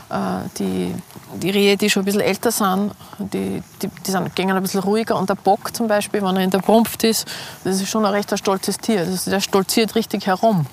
Äh, 0.09 0.47
Die, 0.57 0.93
die 1.41 1.49
Rehe, 1.49 1.75
die 1.77 1.89
schon 1.89 2.03
ein 2.03 2.05
bisschen 2.05 2.21
älter 2.21 2.51
sind, 2.51 2.91
die, 3.19 3.61
die, 3.81 3.87
die 3.87 4.11
sind, 4.11 4.35
gehen 4.35 4.51
ein 4.51 4.61
bisschen 4.61 4.81
ruhiger. 4.81 5.17
Und 5.17 5.29
der 5.29 5.35
Bock 5.35 5.75
zum 5.75 5.87
Beispiel, 5.87 6.21
wenn 6.21 6.35
er 6.37 6.43
in 6.43 6.49
der 6.51 6.59
Prumpft 6.59 7.03
ist, 7.03 7.25
das 7.63 7.81
ist 7.81 7.89
schon 7.89 8.05
ein 8.05 8.11
recht 8.13 8.31
ein 8.31 8.37
stolzes 8.37 8.77
Tier. 8.77 8.99
Also 9.01 9.29
der 9.31 9.39
stolziert 9.41 9.95
richtig 9.95 10.27
herum. 10.27 10.65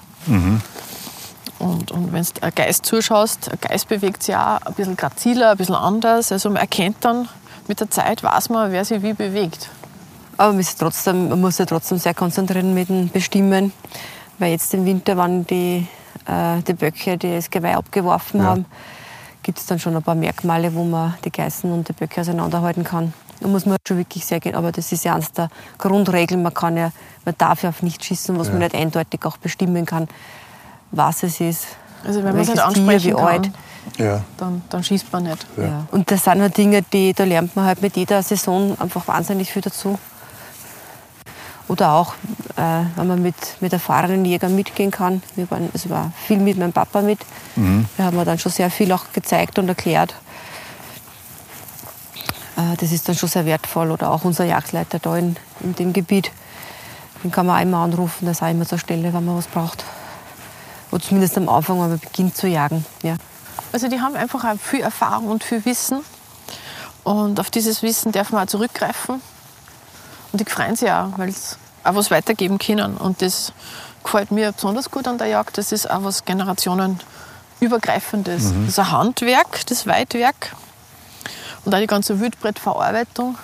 Und, 1.58 1.90
und 1.90 2.12
wenn 2.12 2.22
du 2.22 2.42
ein 2.42 2.52
Geist 2.54 2.84
zuschaust, 2.86 3.50
ein 3.50 3.58
Geist 3.60 3.88
bewegt 3.88 4.22
sich 4.22 4.34
auch 4.36 4.60
ein 4.62 4.74
bisschen 4.74 4.96
graziler, 4.96 5.52
ein 5.52 5.56
bisschen 5.56 5.74
anders. 5.76 6.30
Also 6.32 6.48
man 6.50 6.58
erkennt 6.60 6.96
dann 7.04 7.28
mit 7.68 7.80
der 7.80 7.90
Zeit, 7.90 8.22
weiß 8.22 8.48
man, 8.50 8.72
wer 8.72 8.84
sich 8.84 9.02
wie 9.02 9.12
bewegt. 9.14 9.68
Aber 10.36 10.52
man, 10.52 10.60
ist 10.60 10.78
trotzdem, 10.78 11.28
man 11.28 11.40
muss 11.40 11.56
sich 11.56 11.66
trotzdem 11.66 11.98
sehr 11.98 12.14
konzentrieren 12.14 12.74
mit 12.74 12.88
dem 12.88 13.08
Bestimmen. 13.10 13.72
Weil 14.38 14.52
jetzt 14.52 14.74
im 14.74 14.84
Winter, 14.84 15.16
wenn 15.16 15.46
die, 15.46 15.86
äh, 16.26 16.60
die 16.66 16.72
Böcke 16.74 17.16
die 17.16 17.36
das 17.36 17.48
Geweih 17.50 17.76
abgeworfen 17.76 18.40
Ja. 18.40 18.46
haben, 18.46 18.66
gibt 19.42 19.58
es 19.58 19.66
dann 19.66 19.78
schon 19.78 19.96
ein 19.96 20.02
paar 20.02 20.14
Merkmale, 20.14 20.74
wo 20.74 20.84
man 20.84 21.14
die 21.24 21.30
Geißen 21.30 21.70
und 21.70 21.88
die 21.88 21.92
Böcke 21.92 22.20
auseinanderhalten 22.20 22.84
kann. 22.84 23.12
Da 23.40 23.48
muss 23.48 23.66
man 23.66 23.76
schon 23.86 23.98
wirklich 23.98 24.24
sehr 24.24 24.40
gehen. 24.40 24.54
Aber 24.54 24.72
das 24.72 24.92
ist 24.92 25.04
ja 25.04 25.14
eines 25.14 25.32
der 25.32 25.48
Grundregeln. 25.78 26.42
Man, 26.42 26.54
kann 26.54 26.76
ja, 26.76 26.92
man 27.24 27.34
darf 27.38 27.62
ja 27.62 27.70
auf 27.70 27.82
nichts 27.82 28.06
schießen, 28.06 28.38
was 28.38 28.48
man 28.48 28.58
nicht 28.58 28.74
eindeutig 28.74 29.24
auch 29.24 29.36
bestimmen 29.36 29.84
kann, 29.84 30.08
was 30.92 31.22
es 31.24 31.40
ist. 31.40 31.66
Also 32.04 32.22
wenn 32.22 32.32
man 32.32 32.40
es 32.40 32.48
nicht 32.48 32.54
Tier, 32.54 32.66
ansprechen 32.66 33.10
wie 33.10 33.16
kann, 33.16 33.26
alt. 33.26 33.50
Ja. 33.98 34.22
dann, 34.36 34.62
dann 34.70 34.84
schießt 34.84 35.12
man 35.12 35.24
nicht. 35.24 35.44
Ja. 35.56 35.86
Und 35.90 36.10
das 36.10 36.24
sind 36.24 36.40
halt 36.40 36.56
Dinge, 36.56 36.82
die, 36.82 37.12
da 37.12 37.24
lernt 37.24 37.56
man 37.56 37.64
halt 37.64 37.82
mit 37.82 37.96
jeder 37.96 38.22
Saison 38.22 38.76
einfach 38.80 39.08
wahnsinnig 39.08 39.52
viel 39.52 39.62
dazu. 39.62 39.98
Oder 41.68 41.92
auch, 41.92 42.14
äh, 42.56 42.84
wenn 42.96 43.06
man 43.06 43.22
mit, 43.22 43.34
mit 43.60 43.72
erfahrenen 43.72 44.24
Jägern 44.24 44.54
mitgehen 44.54 44.90
kann. 44.90 45.22
Wir 45.36 45.50
waren, 45.50 45.70
also 45.72 45.90
war 45.90 46.12
viel 46.26 46.38
mit 46.38 46.58
meinem 46.58 46.72
Papa 46.72 47.00
mit. 47.02 47.20
Da 47.96 48.04
haben 48.04 48.16
wir 48.16 48.24
dann 48.24 48.38
schon 48.38 48.52
sehr 48.52 48.70
viel 48.70 48.92
auch 48.92 49.04
gezeigt 49.12 49.58
und 49.58 49.68
erklärt. 49.68 50.14
Äh, 52.56 52.76
das 52.76 52.92
ist 52.92 53.08
dann 53.08 53.14
schon 53.14 53.28
sehr 53.28 53.46
wertvoll. 53.46 53.90
Oder 53.90 54.10
auch 54.10 54.24
unser 54.24 54.44
Jagdleiter 54.44 54.98
da 54.98 55.16
in, 55.16 55.36
in 55.60 55.74
dem 55.74 55.92
Gebiet. 55.92 56.30
Den 57.22 57.30
kann 57.30 57.46
man 57.46 57.56
auch 57.56 57.62
immer 57.62 57.78
anrufen, 57.78 58.24
der 58.24 58.32
ist 58.32 58.42
auch 58.42 58.50
immer 58.50 58.66
zur 58.66 58.78
Stelle, 58.78 59.12
wenn 59.14 59.24
man 59.24 59.36
was 59.36 59.46
braucht. 59.46 59.84
Oder 60.90 61.02
zumindest 61.02 61.38
am 61.38 61.48
Anfang, 61.48 61.80
wenn 61.80 61.90
man 61.90 61.98
beginnt 61.98 62.36
zu 62.36 62.48
jagen. 62.48 62.84
Ja. 63.02 63.16
Also 63.72 63.88
die 63.88 64.00
haben 64.00 64.16
einfach 64.16 64.44
auch 64.44 64.58
viel 64.58 64.80
Erfahrung 64.80 65.28
und 65.28 65.44
viel 65.44 65.64
Wissen. 65.64 66.00
Und 67.04 67.40
auf 67.40 67.50
dieses 67.50 67.82
Wissen 67.82 68.12
darf 68.12 68.30
man 68.30 68.44
auch 68.44 68.50
zurückgreifen. 68.50 69.22
Und 70.32 70.40
die 70.40 70.44
freuen 70.44 70.76
sich 70.76 70.90
auch, 70.90 71.08
weil 71.16 71.32
sie 71.32 71.56
auch 71.84 71.94
was 71.94 72.10
weitergeben 72.10 72.58
können. 72.58 72.96
Und 72.96 73.22
das 73.22 73.52
gefällt 74.02 74.30
mir 74.30 74.52
besonders 74.52 74.90
gut 74.90 75.06
an 75.06 75.18
der 75.18 75.26
Jagd. 75.28 75.58
Das 75.58 75.72
ist 75.72 75.90
auch 75.90 76.04
was 76.04 76.24
generationenübergreifendes. 76.24 78.44
Das 78.44 78.68
ist 78.68 78.78
ein 78.78 78.90
Handwerk, 78.90 79.66
das 79.66 79.86
Weitwerk. 79.86 80.56
Und 81.64 81.74
auch 81.74 81.78
die 81.78 81.86
ganze 81.86 82.20
Wildbrettverarbeitung 82.20 83.36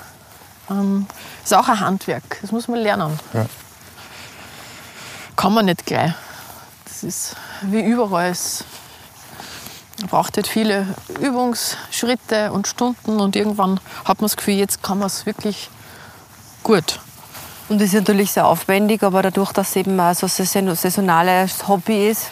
ähm, 0.70 1.06
ist 1.44 1.54
auch 1.54 1.68
ein 1.68 1.80
Handwerk. 1.80 2.38
Das 2.40 2.52
muss 2.52 2.68
man 2.68 2.80
lernen. 2.80 3.18
Ja. 3.32 3.46
Kann 5.36 5.54
man 5.54 5.66
nicht 5.66 5.86
gleich. 5.86 6.12
Das 6.84 7.04
ist 7.04 7.36
wie 7.62 7.80
überall. 7.80 8.30
Es 8.30 8.64
braucht 10.10 10.36
halt 10.36 10.46
viele 10.46 10.86
Übungsschritte 11.20 12.52
und 12.52 12.66
Stunden 12.66 13.20
und 13.20 13.36
irgendwann 13.36 13.80
hat 14.04 14.20
man 14.20 14.28
das 14.28 14.36
Gefühl, 14.36 14.54
jetzt 14.54 14.82
kann 14.82 14.98
man 14.98 15.08
es 15.08 15.26
wirklich 15.26 15.70
gut. 16.62 17.00
Und 17.68 17.80
das 17.80 17.88
ist 17.88 17.94
natürlich 17.94 18.30
sehr 18.32 18.46
aufwendig, 18.46 19.02
aber 19.02 19.22
dadurch, 19.22 19.52
dass 19.52 19.70
es 19.70 19.76
eben 19.76 19.98
auch 20.00 20.14
so 20.14 20.26
ein 20.26 20.30
saison- 20.30 20.74
saisonales 20.74 21.68
Hobby 21.68 22.08
ist, 22.08 22.30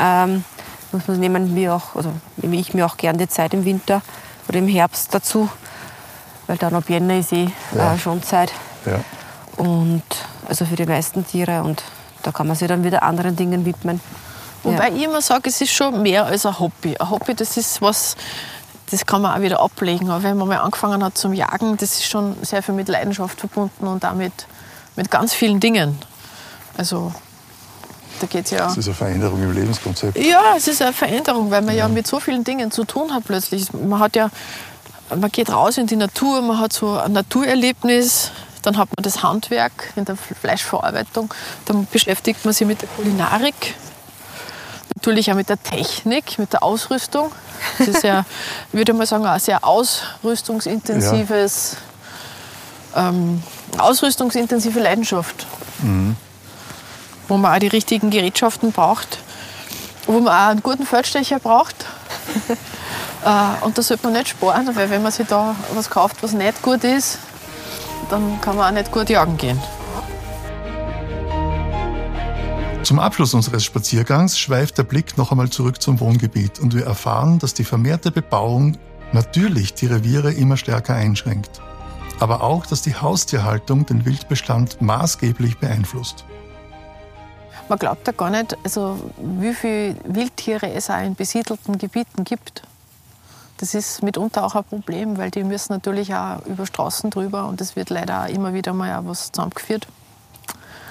ähm, 0.00 0.44
muss 0.92 1.06
man, 1.06 1.20
nehmen, 1.20 1.54
wir 1.54 1.74
auch, 1.74 1.94
also 1.94 2.10
nehme 2.38 2.56
ich 2.56 2.72
mir 2.72 2.86
auch 2.86 2.96
gern 2.96 3.18
die 3.18 3.28
Zeit 3.28 3.52
im 3.52 3.64
Winter 3.64 4.00
oder 4.48 4.58
im 4.58 4.68
Herbst 4.68 5.12
dazu, 5.14 5.48
weil 6.46 6.56
dann 6.56 6.74
ab 6.74 6.84
Jänner 6.88 7.18
ist 7.18 7.32
eh 7.32 7.50
Ja. 7.74 7.94
äh, 7.94 7.98
schon 7.98 8.22
Zeit. 8.22 8.52
Ja. 8.86 9.00
Und 9.62 10.02
also 10.48 10.64
für 10.64 10.76
die 10.76 10.86
meisten 10.86 11.26
Tiere 11.26 11.62
und 11.62 11.82
da 12.22 12.32
kann 12.32 12.46
man 12.46 12.56
sich 12.56 12.68
dann 12.68 12.84
wieder 12.84 13.02
anderen 13.02 13.36
Dingen 13.36 13.64
widmen. 13.66 14.00
Wobei 14.62 14.90
ich 14.90 15.02
immer 15.04 15.20
sage, 15.20 15.50
es 15.50 15.60
ist 15.60 15.72
schon 15.72 16.02
mehr 16.02 16.24
als 16.26 16.44
ein 16.46 16.58
Hobby. 16.58 16.96
Ein 16.98 17.10
Hobby, 17.10 17.34
das 17.34 17.56
ist 17.56 17.80
was, 17.82 18.16
das 18.90 19.06
kann 19.06 19.22
man 19.22 19.36
auch 19.36 19.42
wieder 19.42 19.60
ablegen. 19.60 20.10
Aber 20.10 20.22
wenn 20.22 20.36
man 20.36 20.48
mal 20.48 20.58
angefangen 20.58 21.02
hat 21.04 21.18
zum 21.18 21.32
Jagen, 21.32 21.76
das 21.76 21.92
ist 21.92 22.06
schon 22.06 22.36
sehr 22.42 22.62
viel 22.62 22.74
mit 22.74 22.88
Leidenschaft 22.88 23.40
verbunden 23.40 23.86
und 23.86 24.04
damit 24.04 24.46
mit 24.96 25.10
ganz 25.10 25.34
vielen 25.34 25.60
Dingen. 25.60 25.98
Also 26.76 27.12
da 28.20 28.26
geht 28.26 28.46
es 28.46 28.50
ja. 28.50 28.66
Das 28.66 28.76
ist 28.76 28.86
eine 28.86 28.94
Veränderung 28.94 29.42
im 29.42 29.52
Lebenskonzept. 29.52 30.16
Ja, 30.18 30.54
es 30.56 30.68
ist 30.68 30.82
eine 30.82 30.92
Veränderung, 30.92 31.50
weil 31.50 31.62
man 31.62 31.76
ja. 31.76 31.88
mit 31.88 32.06
so 32.06 32.20
vielen 32.20 32.44
Dingen 32.44 32.70
zu 32.70 32.84
tun 32.84 33.14
hat 33.14 33.24
plötzlich. 33.24 33.72
Man 33.72 34.00
hat 34.00 34.16
ja, 34.16 34.30
man 35.10 35.30
geht 35.30 35.50
raus 35.50 35.78
in 35.78 35.86
die 35.86 35.96
Natur, 35.96 36.42
man 36.42 36.58
hat 36.58 36.72
so 36.72 36.98
ein 36.98 37.12
Naturerlebnis, 37.12 38.32
dann 38.62 38.76
hat 38.76 38.88
man 38.96 39.02
das 39.02 39.22
Handwerk 39.22 39.92
in 39.96 40.04
der 40.04 40.16
Fleischverarbeitung, 40.16 41.32
dann 41.64 41.86
beschäftigt 41.90 42.44
man 42.44 42.54
sich 42.54 42.66
mit 42.66 42.82
der 42.82 42.88
Kulinarik, 42.88 43.74
Natürlich 45.00 45.30
auch 45.30 45.36
mit 45.36 45.48
der 45.48 45.62
Technik, 45.62 46.40
mit 46.40 46.52
der 46.52 46.64
Ausrüstung. 46.64 47.30
Das 47.78 47.86
ist 47.86 48.02
ja, 48.02 48.24
würde 48.72 48.92
mal 48.94 49.06
sagen, 49.06 49.24
ein 49.26 49.38
sehr 49.38 49.64
ausrüstungsintensives, 49.64 51.76
ja. 52.96 53.08
ähm, 53.08 53.40
ausrüstungsintensive 53.78 54.80
Leidenschaft. 54.80 55.46
Mhm. 55.82 56.16
Wo 57.28 57.36
man 57.36 57.54
auch 57.54 57.60
die 57.60 57.68
richtigen 57.68 58.10
Gerätschaften 58.10 58.72
braucht, 58.72 59.18
wo 60.08 60.18
man 60.18 60.34
auch 60.34 60.48
einen 60.50 60.64
guten 60.64 60.84
Feldstecher 60.84 61.38
braucht. 61.38 61.76
Äh, 63.24 63.64
und 63.64 63.76
da 63.76 63.82
sollte 63.82 64.04
man 64.04 64.12
nicht 64.12 64.28
sparen, 64.28 64.76
weil 64.76 64.90
wenn 64.90 65.02
man 65.02 65.10
sich 65.10 65.26
da 65.26 65.56
was 65.74 65.90
kauft, 65.90 66.22
was 66.22 66.34
nicht 66.34 66.62
gut 66.62 66.84
ist, 66.84 67.18
dann 68.10 68.40
kann 68.40 68.54
man 68.54 68.68
auch 68.68 68.70
nicht 68.70 68.92
gut 68.92 69.10
jagen 69.10 69.36
gehen. 69.36 69.60
Zum 72.88 73.00
Abschluss 73.00 73.34
unseres 73.34 73.66
Spaziergangs 73.66 74.38
schweift 74.38 74.78
der 74.78 74.82
Blick 74.82 75.18
noch 75.18 75.30
einmal 75.30 75.50
zurück 75.50 75.82
zum 75.82 76.00
Wohngebiet 76.00 76.58
und 76.58 76.74
wir 76.74 76.86
erfahren, 76.86 77.38
dass 77.38 77.52
die 77.52 77.64
vermehrte 77.64 78.10
Bebauung 78.10 78.78
natürlich 79.12 79.74
die 79.74 79.84
Reviere 79.84 80.32
immer 80.32 80.56
stärker 80.56 80.94
einschränkt. 80.94 81.60
Aber 82.18 82.42
auch, 82.42 82.64
dass 82.64 82.80
die 82.80 82.94
Haustierhaltung 82.94 83.84
den 83.84 84.06
Wildbestand 84.06 84.80
maßgeblich 84.80 85.58
beeinflusst. 85.58 86.24
Man 87.68 87.78
glaubt 87.78 88.06
ja 88.06 88.14
gar 88.14 88.30
nicht, 88.30 88.56
also 88.64 88.98
wie 89.18 89.52
viele 89.52 89.94
Wildtiere 90.04 90.72
es 90.72 90.88
auch 90.88 91.04
in 91.04 91.14
besiedelten 91.14 91.76
Gebieten 91.76 92.24
gibt. 92.24 92.62
Das 93.58 93.74
ist 93.74 94.02
mitunter 94.02 94.46
auch 94.46 94.54
ein 94.54 94.64
Problem, 94.64 95.18
weil 95.18 95.30
die 95.30 95.44
müssen 95.44 95.74
natürlich 95.74 96.14
auch 96.14 96.40
über 96.46 96.64
Straßen 96.64 97.10
drüber 97.10 97.48
und 97.48 97.60
es 97.60 97.76
wird 97.76 97.90
leider 97.90 98.22
auch 98.22 98.28
immer 98.28 98.54
wieder 98.54 98.72
mal 98.72 98.96
auch 98.96 99.04
was 99.04 99.30
zusammengeführt. 99.30 99.86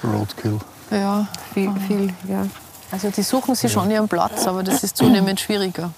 Roadkill. 0.04 0.60
Ja, 0.90 1.26
viel, 1.52 1.72
viel, 1.86 2.14
ja. 2.28 2.46
Also 2.90 3.10
die 3.10 3.22
suchen 3.22 3.54
sich 3.54 3.70
schon 3.70 3.90
ihren 3.90 4.08
Platz, 4.08 4.46
aber 4.46 4.62
das 4.62 4.82
ist 4.82 4.96
zunehmend 4.96 5.40
schwieriger. 5.40 5.90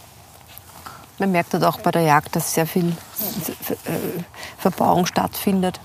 Man 1.19 1.33
merkt 1.33 1.53
halt 1.53 1.65
auch 1.65 1.79
bei 1.81 1.91
der 1.91 2.03
Jagd, 2.03 2.35
dass 2.35 2.55
sehr 2.55 2.67
viel 2.67 2.89
äh, 2.89 4.23
Verbauung 4.59 5.07
stattfindet. 5.07 5.79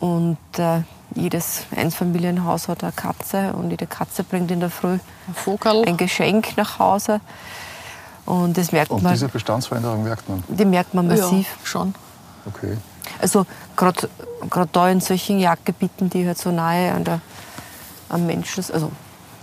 Und 0.00 0.38
äh, 0.56 0.82
jedes 1.14 1.62
Einfamilienhaus 1.74 2.68
hat 2.68 2.82
eine 2.82 2.92
Katze 2.92 3.52
und 3.54 3.70
jede 3.70 3.86
Katze 3.86 4.22
bringt 4.22 4.50
in 4.50 4.60
der 4.60 4.70
Früh 4.70 4.98
ein, 5.64 5.84
ein 5.86 5.96
Geschenk 5.96 6.56
nach 6.56 6.78
Hause. 6.78 7.20
Und 8.24 8.56
das 8.56 8.72
merkt 8.72 8.90
und 8.90 9.02
man. 9.02 9.12
diese 9.12 9.28
Bestandsveränderung 9.28 10.04
merkt 10.04 10.28
man? 10.28 10.44
Die 10.48 10.64
merkt 10.64 10.94
man 10.94 11.08
massiv. 11.08 11.48
Ja, 11.48 11.66
schon. 11.66 11.94
Okay. 12.46 12.76
Also 13.20 13.46
gerade 13.76 14.08
da 14.72 14.88
in 14.88 15.00
solchen 15.00 15.38
Jagdgebieten, 15.38 16.10
die 16.10 16.26
halt 16.26 16.38
so 16.38 16.50
nahe 16.50 16.92
an 16.92 17.04
der, 17.04 17.20
am 18.08 18.26
Menschen, 18.26 18.64
also 18.72 18.90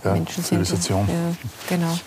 ja, 0.04 0.12
Menschen 0.12 0.42
sind. 0.42 0.64
Zivilisation. 0.64 1.08
Ja, 1.08 1.36
genau. 1.68 1.98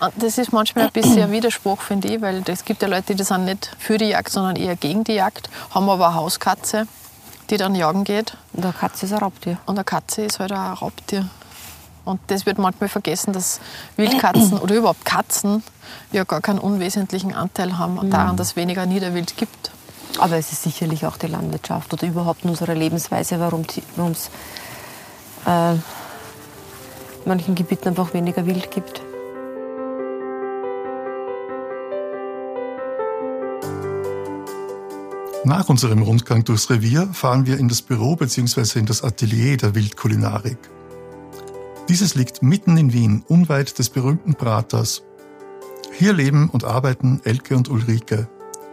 Ah, 0.00 0.10
das 0.16 0.38
ist 0.38 0.52
manchmal 0.52 0.86
ein 0.86 0.92
bisschen 0.92 1.22
ein 1.22 1.30
Widerspruch, 1.30 1.82
finde 1.82 2.08
ich, 2.08 2.20
weil 2.22 2.42
es 2.46 2.64
gibt 2.64 2.80
ja 2.82 2.88
Leute, 2.88 3.14
die 3.14 3.22
sind 3.22 3.44
nicht 3.44 3.70
für 3.78 3.98
die 3.98 4.06
Jagd, 4.06 4.30
sondern 4.30 4.56
eher 4.56 4.74
gegen 4.74 5.04
die 5.04 5.12
Jagd, 5.12 5.50
haben 5.70 5.88
aber 5.90 6.08
eine 6.08 6.16
Hauskatze, 6.16 6.86
die 7.50 7.56
dann 7.58 7.74
jagen 7.74 8.04
geht. 8.04 8.36
Und 8.52 8.64
eine 8.64 8.72
Katze 8.72 9.06
ist 9.06 9.12
ein 9.12 9.18
Raubtier. 9.18 9.58
Und 9.66 9.76
eine 9.76 9.84
Katze 9.84 10.22
ist 10.22 10.40
halt 10.40 10.52
auch 10.52 10.56
ein 10.56 10.72
Raubtier. 10.72 11.28
Und 12.04 12.20
das 12.28 12.46
wird 12.46 12.58
manchmal 12.58 12.88
vergessen, 12.88 13.32
dass 13.32 13.60
Wildkatzen 13.96 14.58
oder 14.58 14.74
überhaupt 14.74 15.04
Katzen 15.04 15.62
ja 16.12 16.24
gar 16.24 16.40
keinen 16.40 16.58
unwesentlichen 16.58 17.34
Anteil 17.34 17.76
haben 17.78 18.10
daran, 18.10 18.36
dass 18.36 18.48
es 18.48 18.56
weniger 18.56 18.86
Niederwild 18.86 19.36
gibt. 19.36 19.70
Aber 20.18 20.36
es 20.36 20.52
ist 20.52 20.62
sicherlich 20.62 21.06
auch 21.06 21.16
die 21.16 21.28
Landwirtschaft 21.28 21.92
oder 21.92 22.06
überhaupt 22.06 22.44
unsere 22.44 22.74
Lebensweise, 22.74 23.40
warum 23.40 23.62
es 23.62 24.30
äh, 25.46 25.74
manchen 27.24 27.54
Gebieten 27.54 27.88
einfach 27.88 28.12
weniger 28.12 28.44
Wild 28.46 28.70
gibt. 28.70 29.02
Nach 35.44 35.68
unserem 35.70 36.02
Rundgang 36.02 36.44
durchs 36.44 36.68
Revier 36.68 37.08
fahren 37.12 37.46
wir 37.46 37.58
in 37.58 37.68
das 37.68 37.80
Büro 37.80 38.14
bzw. 38.14 38.78
in 38.78 38.86
das 38.86 39.02
Atelier 39.02 39.56
der 39.56 39.74
Wildkulinarik. 39.74 40.58
Dieses 41.88 42.14
liegt 42.14 42.42
mitten 42.42 42.76
in 42.76 42.92
Wien, 42.92 43.24
unweit 43.26 43.78
des 43.78 43.88
berühmten 43.88 44.34
Praters. 44.34 45.02
Hier 45.92 46.12
leben 46.12 46.50
und 46.50 46.64
arbeiten 46.64 47.20
Elke 47.24 47.56
und 47.56 47.68
Ulrike, 47.68 48.28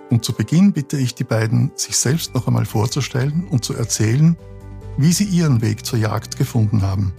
und 0.09 0.23
zu 0.23 0.33
Beginn 0.33 0.73
bitte 0.73 0.97
ich 0.97 1.15
die 1.15 1.23
beiden, 1.23 1.71
sich 1.75 1.97
selbst 1.97 2.33
noch 2.33 2.47
einmal 2.47 2.65
vorzustellen 2.65 3.47
und 3.49 3.65
zu 3.65 3.73
erzählen, 3.73 4.37
wie 4.97 5.11
sie 5.11 5.25
ihren 5.25 5.61
Weg 5.61 5.85
zur 5.85 5.99
Jagd 5.99 6.37
gefunden 6.37 6.81
haben. 6.81 7.13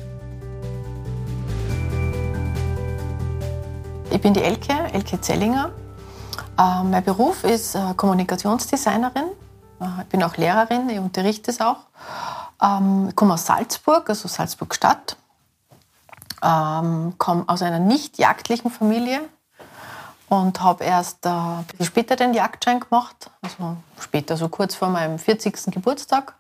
Ich 4.11 4.21
bin 4.21 4.35
die 4.35 4.43
Elke, 4.43 4.73
Elke 4.93 5.21
Zellinger. 5.21 5.71
Äh, 6.59 6.83
mein 6.83 7.05
Beruf 7.05 7.45
ist 7.45 7.75
äh, 7.75 7.95
Kommunikationsdesignerin. 7.97 9.27
Äh, 9.81 9.85
ich 10.03 10.09
bin 10.09 10.23
auch 10.23 10.37
Lehrerin, 10.37 10.89
ich 10.89 10.99
unterrichte 10.99 11.51
es 11.51 11.61
auch. 11.61 11.77
Ähm, 12.61 13.07
ich 13.11 13.17
komme 13.17 13.35
aus 13.35 13.47
Salzburg, 13.47 14.09
also 14.09 14.27
Salzburg-Stadt. 14.27 15.17
Ähm, 16.43 17.15
komme 17.19 17.45
aus 17.47 17.63
einer 17.63 17.79
nicht 17.79 18.19
jagdlichen 18.19 18.71
Familie 18.71 19.21
und 20.29 20.61
habe 20.61 20.85
erst 20.85 21.25
äh, 21.27 21.31
ein 21.31 21.65
bisschen 21.65 21.87
später 21.87 22.17
den 22.17 22.35
Jagdschein 22.35 22.81
gemacht, 22.81 23.31
also 23.43 23.77
später, 24.01 24.37
so 24.37 24.49
kurz 24.49 24.75
vor 24.75 24.89
meinem 24.89 25.19
40. 25.19 25.73
Geburtstag, 25.73 26.35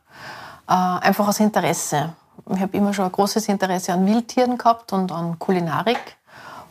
äh, 0.69 0.73
einfach 0.73 1.29
aus 1.29 1.41
Interesse. 1.41 2.15
Ich 2.51 2.61
habe 2.61 2.77
immer 2.77 2.95
schon 2.95 3.07
ein 3.07 3.13
großes 3.13 3.49
Interesse 3.49 3.93
an 3.93 4.07
Wildtieren 4.07 4.59
gehabt 4.59 4.93
und 4.93 5.11
an 5.13 5.39
Kulinarik 5.39 6.17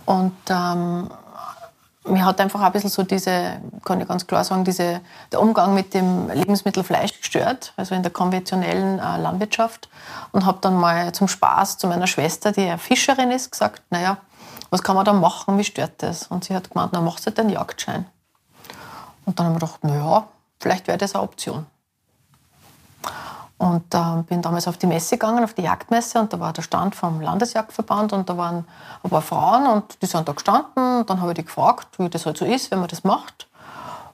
und 0.05 0.35
ähm, 0.49 1.09
mir 2.09 2.25
hat 2.25 2.39
einfach 2.39 2.61
ein 2.61 2.71
bisschen 2.71 2.89
so 2.89 3.03
diese, 3.03 3.59
kann 3.83 3.99
ich 4.01 4.07
ganz 4.07 4.25
klar 4.25 4.43
sagen, 4.43 4.63
diese, 4.63 5.01
der 5.31 5.41
Umgang 5.41 5.73
mit 5.73 5.93
dem 5.93 6.29
Lebensmittel 6.29 6.83
Fleisch 6.83 7.17
gestört, 7.17 7.73
also 7.75 7.95
in 7.95 8.03
der 8.03 8.11
konventionellen 8.11 8.99
äh, 8.99 9.17
Landwirtschaft. 9.17 9.89
Und 10.31 10.45
habe 10.45 10.59
dann 10.61 10.75
mal 10.75 11.11
zum 11.11 11.27
Spaß 11.27 11.77
zu 11.77 11.87
meiner 11.87 12.07
Schwester, 12.07 12.51
die 12.51 12.63
ja 12.65 12.77
Fischerin 12.77 13.31
ist, 13.31 13.51
gesagt, 13.51 13.81
naja, 13.89 14.17
was 14.69 14.83
kann 14.83 14.95
man 14.95 15.05
da 15.05 15.13
machen, 15.13 15.57
wie 15.57 15.63
stört 15.63 16.03
das? 16.03 16.27
Und 16.27 16.43
sie 16.43 16.55
hat 16.55 16.69
gemeint, 16.69 16.91
na 16.93 17.01
machst 17.01 17.25
du 17.25 17.31
den 17.31 17.49
Jagdschein. 17.49 18.05
Und 19.25 19.39
dann 19.39 19.47
haben 19.47 19.55
wir 19.55 19.59
gedacht, 19.59 19.83
naja, 19.83 20.27
vielleicht 20.59 20.87
wäre 20.87 20.97
das 20.97 21.15
eine 21.15 21.23
Option. 21.23 21.65
Und 23.57 23.93
äh, 23.93 24.21
bin 24.27 24.41
damals 24.41 24.67
auf 24.67 24.77
die 24.77 24.85
Messe 24.85 25.17
gegangen, 25.17 25.43
auf 25.43 25.53
die 25.53 25.63
Jagdmesse, 25.63 26.19
und 26.19 26.31
da 26.31 26.39
war 26.39 26.53
der 26.53 26.61
Stand 26.61 26.95
vom 26.95 27.21
Landesjagdverband 27.21 28.13
und 28.13 28.29
da 28.29 28.37
waren 28.37 28.65
ein 29.03 29.09
paar 29.09 29.21
Frauen 29.21 29.65
und 29.65 30.01
die 30.01 30.05
sind 30.05 30.27
da 30.27 30.33
gestanden. 30.33 30.99
Und 30.99 31.09
dann 31.09 31.21
habe 31.21 31.31
ich 31.31 31.37
die 31.37 31.45
gefragt, 31.45 31.97
wie 31.97 32.07
das 32.07 32.25
halt 32.25 32.37
so 32.37 32.45
ist, 32.45 32.69
wenn 32.69 32.79
man 32.79 32.87
das 32.87 33.03
macht. 33.03 33.47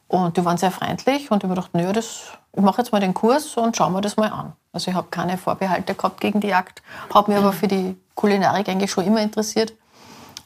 Und 0.08 0.38
die 0.38 0.46
waren 0.46 0.58
sehr 0.58 0.72
freundlich 0.72 1.32
und 1.32 1.44
ich 1.44 1.50
habe 1.50 1.56
gedacht, 1.56 1.74
naja, 1.74 1.92
das, 1.92 2.22
ich 2.54 2.62
mache 2.62 2.82
jetzt 2.82 2.92
mal 2.92 3.00
den 3.00 3.14
Kurs 3.14 3.58
und 3.58 3.76
schauen 3.76 3.94
wir 3.94 4.02
das 4.02 4.16
mal 4.16 4.32
an. 4.32 4.54
Also 4.72 4.92
ich 4.92 4.96
habe 4.96 5.08
keine 5.10 5.38
Vorbehalte 5.38 5.94
gehabt 5.94 6.22
gegen 6.22 6.40
die 6.40 6.48
Jagd, 6.48 6.82
habe 7.14 7.32
mich 7.32 7.40
aber 7.40 7.52
für 7.52 7.68
die 7.68 7.98
Kulinarik 8.16 8.70
eigentlich 8.70 8.92
schon 8.92 9.06
immer 9.06 9.22
interessiert 9.22 9.74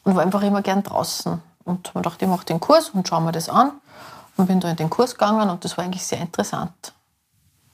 und 0.04 0.16
war 0.16 0.22
einfach 0.22 0.42
immer 0.42 0.62
gern 0.62 0.82
draußen. 0.82 1.40
Und 1.64 1.94
man 1.94 2.02
dachte, 2.02 2.24
ich 2.24 2.30
mache 2.30 2.46
den 2.46 2.60
Kurs 2.60 2.90
und 2.90 3.06
schaue 3.06 3.20
mir 3.20 3.32
das 3.32 3.48
an. 3.48 3.72
Und 4.36 4.46
bin 4.46 4.60
da 4.60 4.70
in 4.70 4.76
den 4.76 4.88
Kurs 4.88 5.14
gegangen 5.14 5.50
und 5.50 5.64
das 5.64 5.76
war 5.76 5.84
eigentlich 5.84 6.06
sehr 6.06 6.20
interessant. 6.20 6.92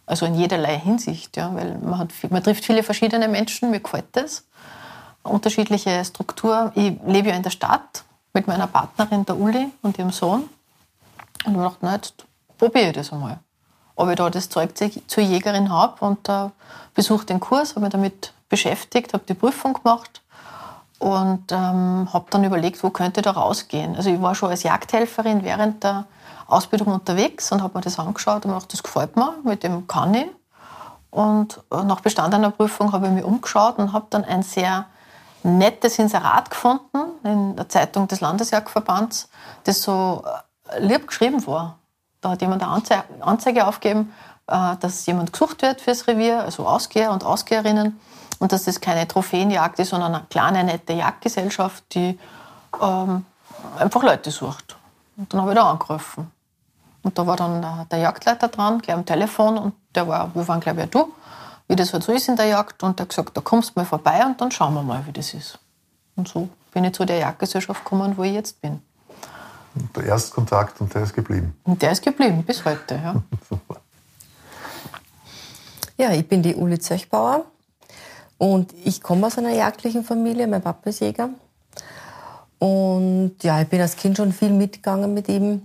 Also 0.07 0.27
in 0.27 0.35
jederlei 0.35 0.79
Hinsicht, 0.79 1.37
ja, 1.37 1.55
weil 1.55 1.79
man, 1.79 1.99
hat, 1.99 2.09
man 2.31 2.43
trifft 2.43 2.65
viele 2.65 2.83
verschiedene 2.83 3.29
Menschen, 3.29 3.71
mir 3.71 3.81
gefällt 3.81 4.07
das. 4.13 4.45
Unterschiedliche 5.23 6.05
Struktur. 6.05 6.73
Ich 6.75 6.97
lebe 7.07 7.29
ja 7.29 7.37
in 7.37 7.43
der 7.43 7.51
Stadt 7.51 8.05
mit 8.33 8.47
meiner 8.47 8.67
Partnerin, 8.67 9.25
der 9.25 9.39
Uli, 9.39 9.69
und 9.83 9.99
ihrem 9.99 10.11
Sohn. 10.11 10.49
Und 11.45 11.55
ich 11.55 11.61
dachte, 11.61 11.79
na, 11.83 11.95
jetzt 11.95 12.15
probiere 12.59 12.89
ich 12.89 12.93
das 12.95 13.13
einmal. 13.13 13.39
Ob 13.95 14.09
ich 14.09 14.17
da 14.17 14.29
das 14.29 14.49
Zeug 14.49 14.73
zur 15.07 15.23
Jägerin 15.23 15.71
habe 15.71 16.05
und 16.05 16.29
äh, 16.29 16.49
besuche 16.95 17.27
den 17.27 17.41
Kurs, 17.41 17.71
habe 17.71 17.83
mich 17.83 17.93
damit 17.93 18.33
beschäftigt, 18.49 19.15
habe 19.15 19.25
die 19.27 19.35
Prüfung 19.35 19.75
gemacht 19.75 20.21
und 20.99 21.51
ähm, 21.51 22.09
habe 22.13 22.27
dann 22.31 22.45
überlegt, 22.45 22.83
wo 22.83 22.91
könnte 22.91 23.23
da 23.23 23.33
rausgehen. 23.33 23.97
Also 23.97 24.11
ich 24.11 24.21
war 24.21 24.35
schon 24.35 24.51
als 24.51 24.63
Jagdhelferin 24.63 25.45
während 25.45 25.83
der 25.85 26.07
Ausbildung 26.47 26.89
unterwegs 26.89 27.51
und 27.53 27.63
habe 27.63 27.79
mir 27.79 27.83
das 27.83 27.99
angeschaut 27.99 28.45
und 28.45 28.53
gedacht, 28.53 28.73
das 28.73 28.83
gefällt 28.83 29.17
mir, 29.17 29.35
mit 29.43 29.63
dem 29.63 29.87
kann 29.87 30.15
ich. 30.15 30.29
Und 31.11 31.61
äh, 31.71 31.83
nach 31.85 32.01
bestandener 32.01 32.51
Prüfung 32.51 32.93
habe 32.93 33.07
ich 33.07 33.13
mich 33.13 33.25
umgeschaut 33.25 33.79
und 33.79 33.93
habe 33.93 34.07
dann 34.11 34.25
ein 34.25 34.43
sehr 34.43 34.87
nettes 35.43 35.99
Inserat 35.99 36.51
gefunden 36.51 36.99
in 37.23 37.55
der 37.57 37.69
Zeitung 37.69 38.09
des 38.09 38.21
Landesjagdverbands, 38.21 39.29
das 39.65 39.83
so 39.83 40.25
äh, 40.71 40.81
lieb 40.81 41.07
geschrieben 41.07 41.47
war. 41.47 41.79
Da 42.21 42.31
hat 42.31 42.41
jemand 42.41 42.63
eine 42.63 43.05
Anzeige 43.21 43.67
aufgegeben, 43.67 44.13
äh, 44.47 44.77
dass 44.81 45.07
jemand 45.07 45.33
gesucht 45.33 45.63
wird 45.63 45.81
fürs 45.81 46.07
Revier, 46.07 46.41
also 46.41 46.67
Ausgeher 46.67 47.13
und 47.13 47.25
Ausgeherinnen 47.25 48.01
und 48.39 48.53
dass 48.53 48.65
das 48.65 48.81
keine 48.81 49.07
Trophäenjagd 49.07 49.79
ist, 49.79 49.91
sondern 49.91 50.15
eine 50.15 50.25
kleine, 50.29 50.65
nette 50.65 50.93
Jagdgesellschaft, 50.93 51.85
die 51.95 52.19
ähm, 52.81 53.25
einfach 53.79 54.03
Leute 54.03 54.31
sucht. 54.31 54.77
Und 55.17 55.33
dann 55.33 55.43
habe 55.43 55.53
ich 55.53 55.57
da 55.57 55.71
angerufen. 55.71 56.31
Und 57.03 57.19
da 57.19 57.27
war 57.27 57.37
dann 57.37 57.87
der 57.91 57.99
Jagdleiter 57.99 58.49
dran, 58.49 58.81
gleich 58.81 58.97
am 58.97 59.05
Telefon, 59.05 59.59
und 59.59 59.75
der 59.95 60.09
war, 60.09 60.35
wir 60.35 60.47
waren 60.49 60.61
glaube 60.61 60.81
ich 60.81 60.87
ja 60.87 60.91
du, 60.91 61.13
wie 61.69 61.77
das 61.77 61.93
halt 61.93 62.03
so 62.03 62.13
ist 62.13 62.29
in 62.29 62.37
der 62.37 62.47
Jagd, 62.47 62.83
und 62.83 62.99
der 62.99 63.05
hat 63.05 63.11
gesagt, 63.11 63.37
da 63.37 63.41
kommst 63.41 63.71
du 63.71 63.81
mal 63.81 63.87
vorbei 63.87 64.25
und 64.25 64.41
dann 64.41 64.51
schauen 64.51 64.75
wir 64.75 64.83
mal, 64.83 65.07
wie 65.07 65.13
das 65.13 65.35
ist. 65.35 65.59
Und 66.17 66.29
so 66.29 66.49
bin 66.73 66.85
ich 66.85 66.95
zu 66.95 67.05
der 67.05 67.19
Jagdgesellschaft 67.19 67.85
gekommen, 67.85 68.17
wo 68.17 68.23
ich 68.23 68.33
jetzt 68.33 68.61
bin. 68.61 68.81
Und 69.75 69.97
der 69.97 70.05
Erstkontakt 70.05 70.81
und 70.81 70.95
der 70.95 71.03
ist 71.03 71.15
geblieben. 71.15 71.57
Und 71.65 71.83
der 71.83 71.93
ist 71.93 72.03
geblieben 72.03 72.43
bis 72.45 72.65
heute, 72.65 72.95
ja. 72.95 73.15
Super. 73.49 73.81
Ja, 75.97 76.11
ich 76.13 76.27
bin 76.27 76.43
die 76.43 76.55
Uli 76.55 76.79
Zöchbauer 76.79 77.45
und 78.45 78.75
ich 78.85 79.01
komme 79.01 79.27
aus 79.27 79.39
einer 79.39 79.55
jagdlichen 79.55 80.05
Familie. 80.05 80.47
Mein 80.47 80.61
Papa 80.61 80.91
ist 80.91 81.01
Jäger. 81.01 81.31
Und 82.59 83.37
ja, 83.43 83.63
ich 83.63 83.69
bin 83.69 83.81
als 83.81 83.97
Kind 83.97 84.19
schon 84.19 84.35
viel 84.35 84.51
mitgegangen 84.51 85.15
mit 85.15 85.31
ihm, 85.31 85.63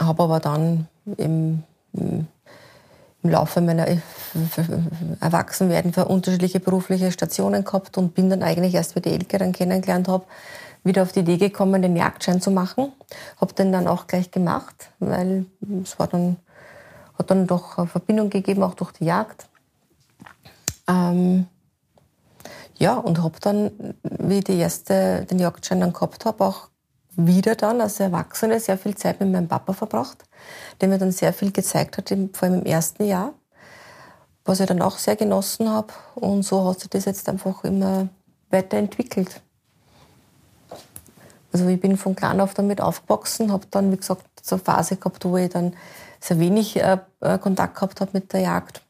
habe 0.00 0.22
aber 0.22 0.40
dann 0.40 0.88
im, 1.18 1.62
im 1.92 2.26
Laufe 3.22 3.60
meiner 3.60 3.86
Erwachsenwerden 5.20 5.92
für 5.92 6.06
unterschiedliche 6.06 6.58
berufliche 6.58 7.12
Stationen 7.12 7.64
gehabt 7.64 7.98
und 7.98 8.14
bin 8.14 8.30
dann 8.30 8.42
eigentlich 8.42 8.72
erst, 8.72 8.96
wie 8.96 9.00
die 9.00 9.10
Elke 9.10 9.36
dann 9.36 9.52
kennengelernt 9.52 10.08
habe, 10.08 10.24
wieder 10.82 11.02
auf 11.02 11.12
die 11.12 11.20
Idee 11.20 11.36
gekommen, 11.36 11.82
den 11.82 11.96
Jagdschein 11.96 12.40
zu 12.40 12.50
machen. 12.50 12.92
Habe 13.38 13.52
den 13.52 13.72
dann 13.72 13.86
auch 13.86 14.06
gleich 14.06 14.30
gemacht, 14.30 14.88
weil 15.00 15.44
es 15.82 15.98
war 15.98 16.06
dann 16.06 16.38
hat 17.18 17.30
dann 17.30 17.46
doch 17.46 17.76
eine 17.76 17.88
Verbindung 17.88 18.30
gegeben, 18.30 18.62
auch 18.62 18.72
durch 18.72 18.92
die 18.92 19.04
Jagd. 19.04 19.50
Ähm, 20.88 21.46
ja, 22.80 22.94
und 22.94 23.22
habe 23.22 23.38
dann, 23.40 23.94
wie 24.02 24.38
ich 24.38 24.44
die 24.44 24.58
erste, 24.58 25.26
den 25.30 25.38
Jagdschein 25.38 25.80
dann 25.80 25.92
gehabt 25.92 26.24
habe, 26.24 26.42
auch 26.42 26.68
wieder 27.14 27.54
dann 27.54 27.80
als 27.80 28.00
Erwachsene 28.00 28.58
sehr 28.58 28.78
viel 28.78 28.96
Zeit 28.96 29.20
mit 29.20 29.30
meinem 29.30 29.48
Papa 29.48 29.74
verbracht, 29.74 30.24
der 30.80 30.88
mir 30.88 30.96
dann 30.96 31.12
sehr 31.12 31.34
viel 31.34 31.52
gezeigt 31.52 31.98
hat, 31.98 32.08
vor 32.08 32.48
allem 32.48 32.60
im 32.60 32.64
ersten 32.64 33.04
Jahr, 33.04 33.34
was 34.46 34.60
ich 34.60 34.66
dann 34.66 34.80
auch 34.80 34.96
sehr 34.96 35.16
genossen 35.16 35.68
habe. 35.68 35.92
Und 36.14 36.42
so 36.42 36.66
hat 36.66 36.80
sich 36.80 36.88
das 36.88 37.04
jetzt 37.04 37.28
einfach 37.28 37.64
immer 37.64 38.08
weiterentwickelt. 38.48 39.42
Also 41.52 41.68
ich 41.68 41.80
bin 41.80 41.98
von 41.98 42.16
klein 42.16 42.40
auf 42.40 42.54
damit 42.54 42.80
aufgewachsen, 42.80 43.52
habe 43.52 43.66
dann, 43.70 43.92
wie 43.92 43.98
gesagt, 43.98 44.24
so 44.40 44.56
eine 44.56 44.64
Phase 44.64 44.96
gehabt, 44.96 45.22
wo 45.26 45.36
ich 45.36 45.50
dann 45.50 45.76
sehr 46.18 46.38
wenig 46.38 46.76
äh, 46.76 46.96
äh, 47.20 47.38
Kontakt 47.38 47.74
gehabt 47.74 48.00
habe 48.00 48.12
mit 48.14 48.32
der 48.32 48.40
Jagd. 48.40 48.80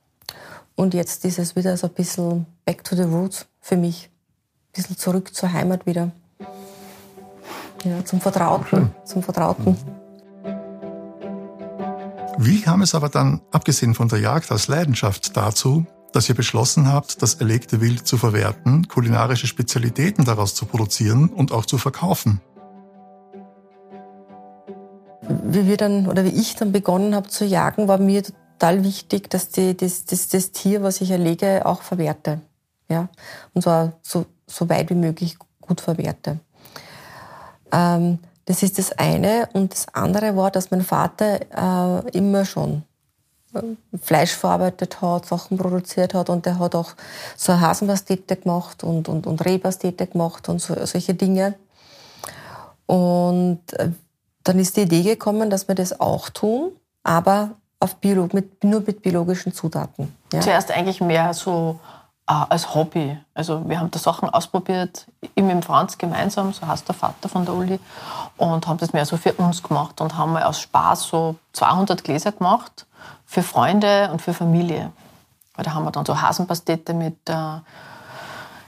Und 0.76 0.94
jetzt 0.94 1.24
ist 1.24 1.40
es 1.40 1.56
wieder 1.56 1.76
so 1.76 1.88
ein 1.88 1.94
bisschen 1.94 2.46
back 2.64 2.84
to 2.84 2.94
the 2.94 3.02
roots 3.02 3.49
für 3.60 3.76
mich. 3.76 4.10
Ein 4.10 4.72
bisschen 4.74 4.96
zurück 4.96 5.34
zur 5.34 5.52
Heimat 5.52 5.86
wieder. 5.86 6.12
Ja, 7.84 8.04
zum 8.04 8.20
Vertrauten. 8.20 8.94
Zum 9.04 9.22
Vertrauten. 9.22 9.76
Wie 12.38 12.60
kam 12.60 12.82
es 12.82 12.94
aber 12.94 13.08
dann, 13.08 13.40
abgesehen 13.50 13.94
von 13.94 14.08
der 14.08 14.20
Jagd 14.20 14.50
als 14.50 14.68
Leidenschaft, 14.68 15.36
dazu, 15.36 15.86
dass 16.12 16.28
ihr 16.28 16.34
beschlossen 16.34 16.92
habt, 16.92 17.22
das 17.22 17.34
erlegte 17.34 17.80
Wild 17.80 18.06
zu 18.06 18.16
verwerten, 18.16 18.88
kulinarische 18.88 19.46
Spezialitäten 19.46 20.24
daraus 20.24 20.54
zu 20.54 20.66
produzieren 20.66 21.28
und 21.28 21.52
auch 21.52 21.66
zu 21.66 21.78
verkaufen? 21.78 22.40
wie 25.52 25.66
wir 25.66 25.76
dann 25.76 26.06
oder 26.06 26.24
wie 26.24 26.30
ich 26.30 26.56
dann 26.56 26.72
begonnen 26.72 27.14
habe 27.14 27.28
zu 27.28 27.44
jagen, 27.44 27.88
war 27.88 27.98
mir 27.98 28.22
total 28.22 28.84
wichtig, 28.84 29.30
dass 29.30 29.48
die, 29.48 29.76
das, 29.76 30.04
das, 30.04 30.28
das 30.28 30.52
Tier, 30.52 30.82
was 30.82 31.00
ich 31.00 31.10
erlege, 31.10 31.66
auch 31.66 31.82
verwerte. 31.82 32.40
Ja? 32.90 33.08
Und 33.54 33.62
zwar 33.62 33.92
so, 34.02 34.26
so 34.46 34.68
weit 34.68 34.90
wie 34.90 34.94
möglich 34.94 35.38
gut 35.60 35.80
verwerte. 35.80 36.38
Ähm, 37.72 38.18
das 38.44 38.62
ist 38.62 38.78
das 38.78 38.92
eine. 38.92 39.48
Und 39.52 39.72
das 39.72 39.86
andere 39.94 40.36
war, 40.36 40.50
dass 40.50 40.70
mein 40.70 40.82
Vater 40.82 41.40
äh, 41.40 42.10
immer 42.10 42.44
schon 42.44 42.82
äh, 43.54 43.62
Fleisch 44.02 44.32
verarbeitet 44.32 45.00
hat, 45.00 45.26
Sachen 45.26 45.56
produziert 45.56 46.14
hat 46.14 46.30
und 46.30 46.46
der 46.46 46.58
hat 46.58 46.74
auch 46.74 46.92
so 47.36 47.58
Hasenpastete 47.58 48.36
gemacht 48.36 48.82
und, 48.84 49.08
und, 49.08 49.26
und 49.26 49.44
Rehpastete 49.44 50.06
gemacht 50.06 50.48
und 50.48 50.60
so, 50.60 50.74
solche 50.84 51.14
Dinge. 51.14 51.54
Und 52.86 53.60
äh, 53.74 53.90
dann 54.42 54.58
ist 54.58 54.76
die 54.76 54.82
Idee 54.82 55.02
gekommen, 55.02 55.48
dass 55.48 55.68
wir 55.68 55.76
das 55.76 56.00
auch 56.00 56.28
tun, 56.28 56.72
aber 57.04 57.52
auf 57.78 57.96
Biolo 57.96 58.28
mit, 58.32 58.64
nur 58.64 58.80
mit 58.80 59.00
biologischen 59.00 59.52
Zutaten. 59.52 60.14
Ja? 60.32 60.40
Zuerst 60.40 60.70
eigentlich 60.70 61.00
mehr 61.00 61.32
so 61.34 61.78
als 62.30 62.74
Hobby. 62.74 63.18
Also 63.34 63.68
wir 63.68 63.80
haben 63.80 63.90
da 63.90 63.98
Sachen 63.98 64.30
ausprobiert, 64.30 65.06
ich 65.20 65.42
mit 65.42 65.50
dem 65.50 65.62
Franz 65.62 65.98
gemeinsam, 65.98 66.52
so 66.52 66.66
heißt 66.66 66.86
der 66.86 66.94
Vater 66.94 67.28
von 67.28 67.44
der 67.44 67.54
Uli, 67.54 67.80
und 68.36 68.66
haben 68.66 68.78
das 68.78 68.92
mehr 68.92 69.04
so 69.04 69.16
für 69.16 69.32
uns 69.32 69.62
gemacht 69.62 70.00
und 70.00 70.16
haben 70.16 70.32
mal 70.32 70.44
aus 70.44 70.60
Spaß 70.60 71.02
so 71.04 71.36
200 71.54 72.04
Gläser 72.04 72.32
gemacht 72.32 72.86
für 73.26 73.42
Freunde 73.42 74.10
und 74.12 74.22
für 74.22 74.32
Familie. 74.32 74.92
Weil 75.54 75.64
da 75.64 75.74
haben 75.74 75.84
wir 75.84 75.90
dann 75.90 76.06
so 76.06 76.20
Hasenpastete 76.20 76.94
mit 76.94 77.16
äh, 77.28 77.34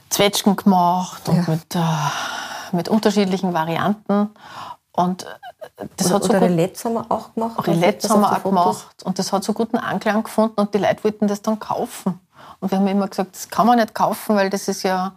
Zwetschgen 0.09 0.57
gemacht 0.57 1.27
und 1.29 1.37
ja. 1.37 1.43
mit, 1.47 1.75
äh, 1.75 1.79
mit 2.73 2.89
unterschiedlichen 2.89 3.53
Varianten. 3.53 4.29
Und 4.91 5.25
das 5.95 6.07
oder, 6.07 6.15
hat 6.15 6.23
so 6.23 6.29
oder 6.29 6.41
Relets 6.41 6.83
haben 6.83 6.93
wir 6.93 7.05
auch 7.09 7.33
gemacht. 7.33 7.67
Relets 7.67 8.09
haben 8.09 8.21
wir 8.21 8.31
auch 8.31 8.43
gemacht. 8.43 9.03
Und 9.03 9.17
das 9.17 9.31
hat 9.31 9.43
so 9.45 9.53
guten 9.53 9.77
Anklang 9.77 10.23
gefunden 10.23 10.59
und 10.59 10.73
die 10.73 10.79
Leute 10.79 11.03
wollten 11.05 11.27
das 11.27 11.41
dann 11.41 11.59
kaufen. 11.59 12.19
Und 12.59 12.71
wir 12.71 12.77
haben 12.77 12.87
immer 12.87 13.07
gesagt, 13.07 13.35
das 13.35 13.49
kann 13.49 13.67
man 13.67 13.77
nicht 13.77 13.93
kaufen, 13.93 14.35
weil 14.35 14.49
das 14.49 14.67
ist 14.67 14.83
ja, 14.83 15.13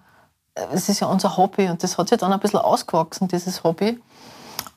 das 0.54 0.88
ist 0.88 1.00
ja 1.00 1.06
unser 1.06 1.36
Hobby. 1.36 1.68
Und 1.68 1.82
das 1.82 1.96
hat 1.98 2.08
sich 2.08 2.18
dann 2.18 2.32
ein 2.32 2.40
bisschen 2.40 2.60
ausgewachsen, 2.60 3.28
dieses 3.28 3.62
Hobby. 3.62 4.00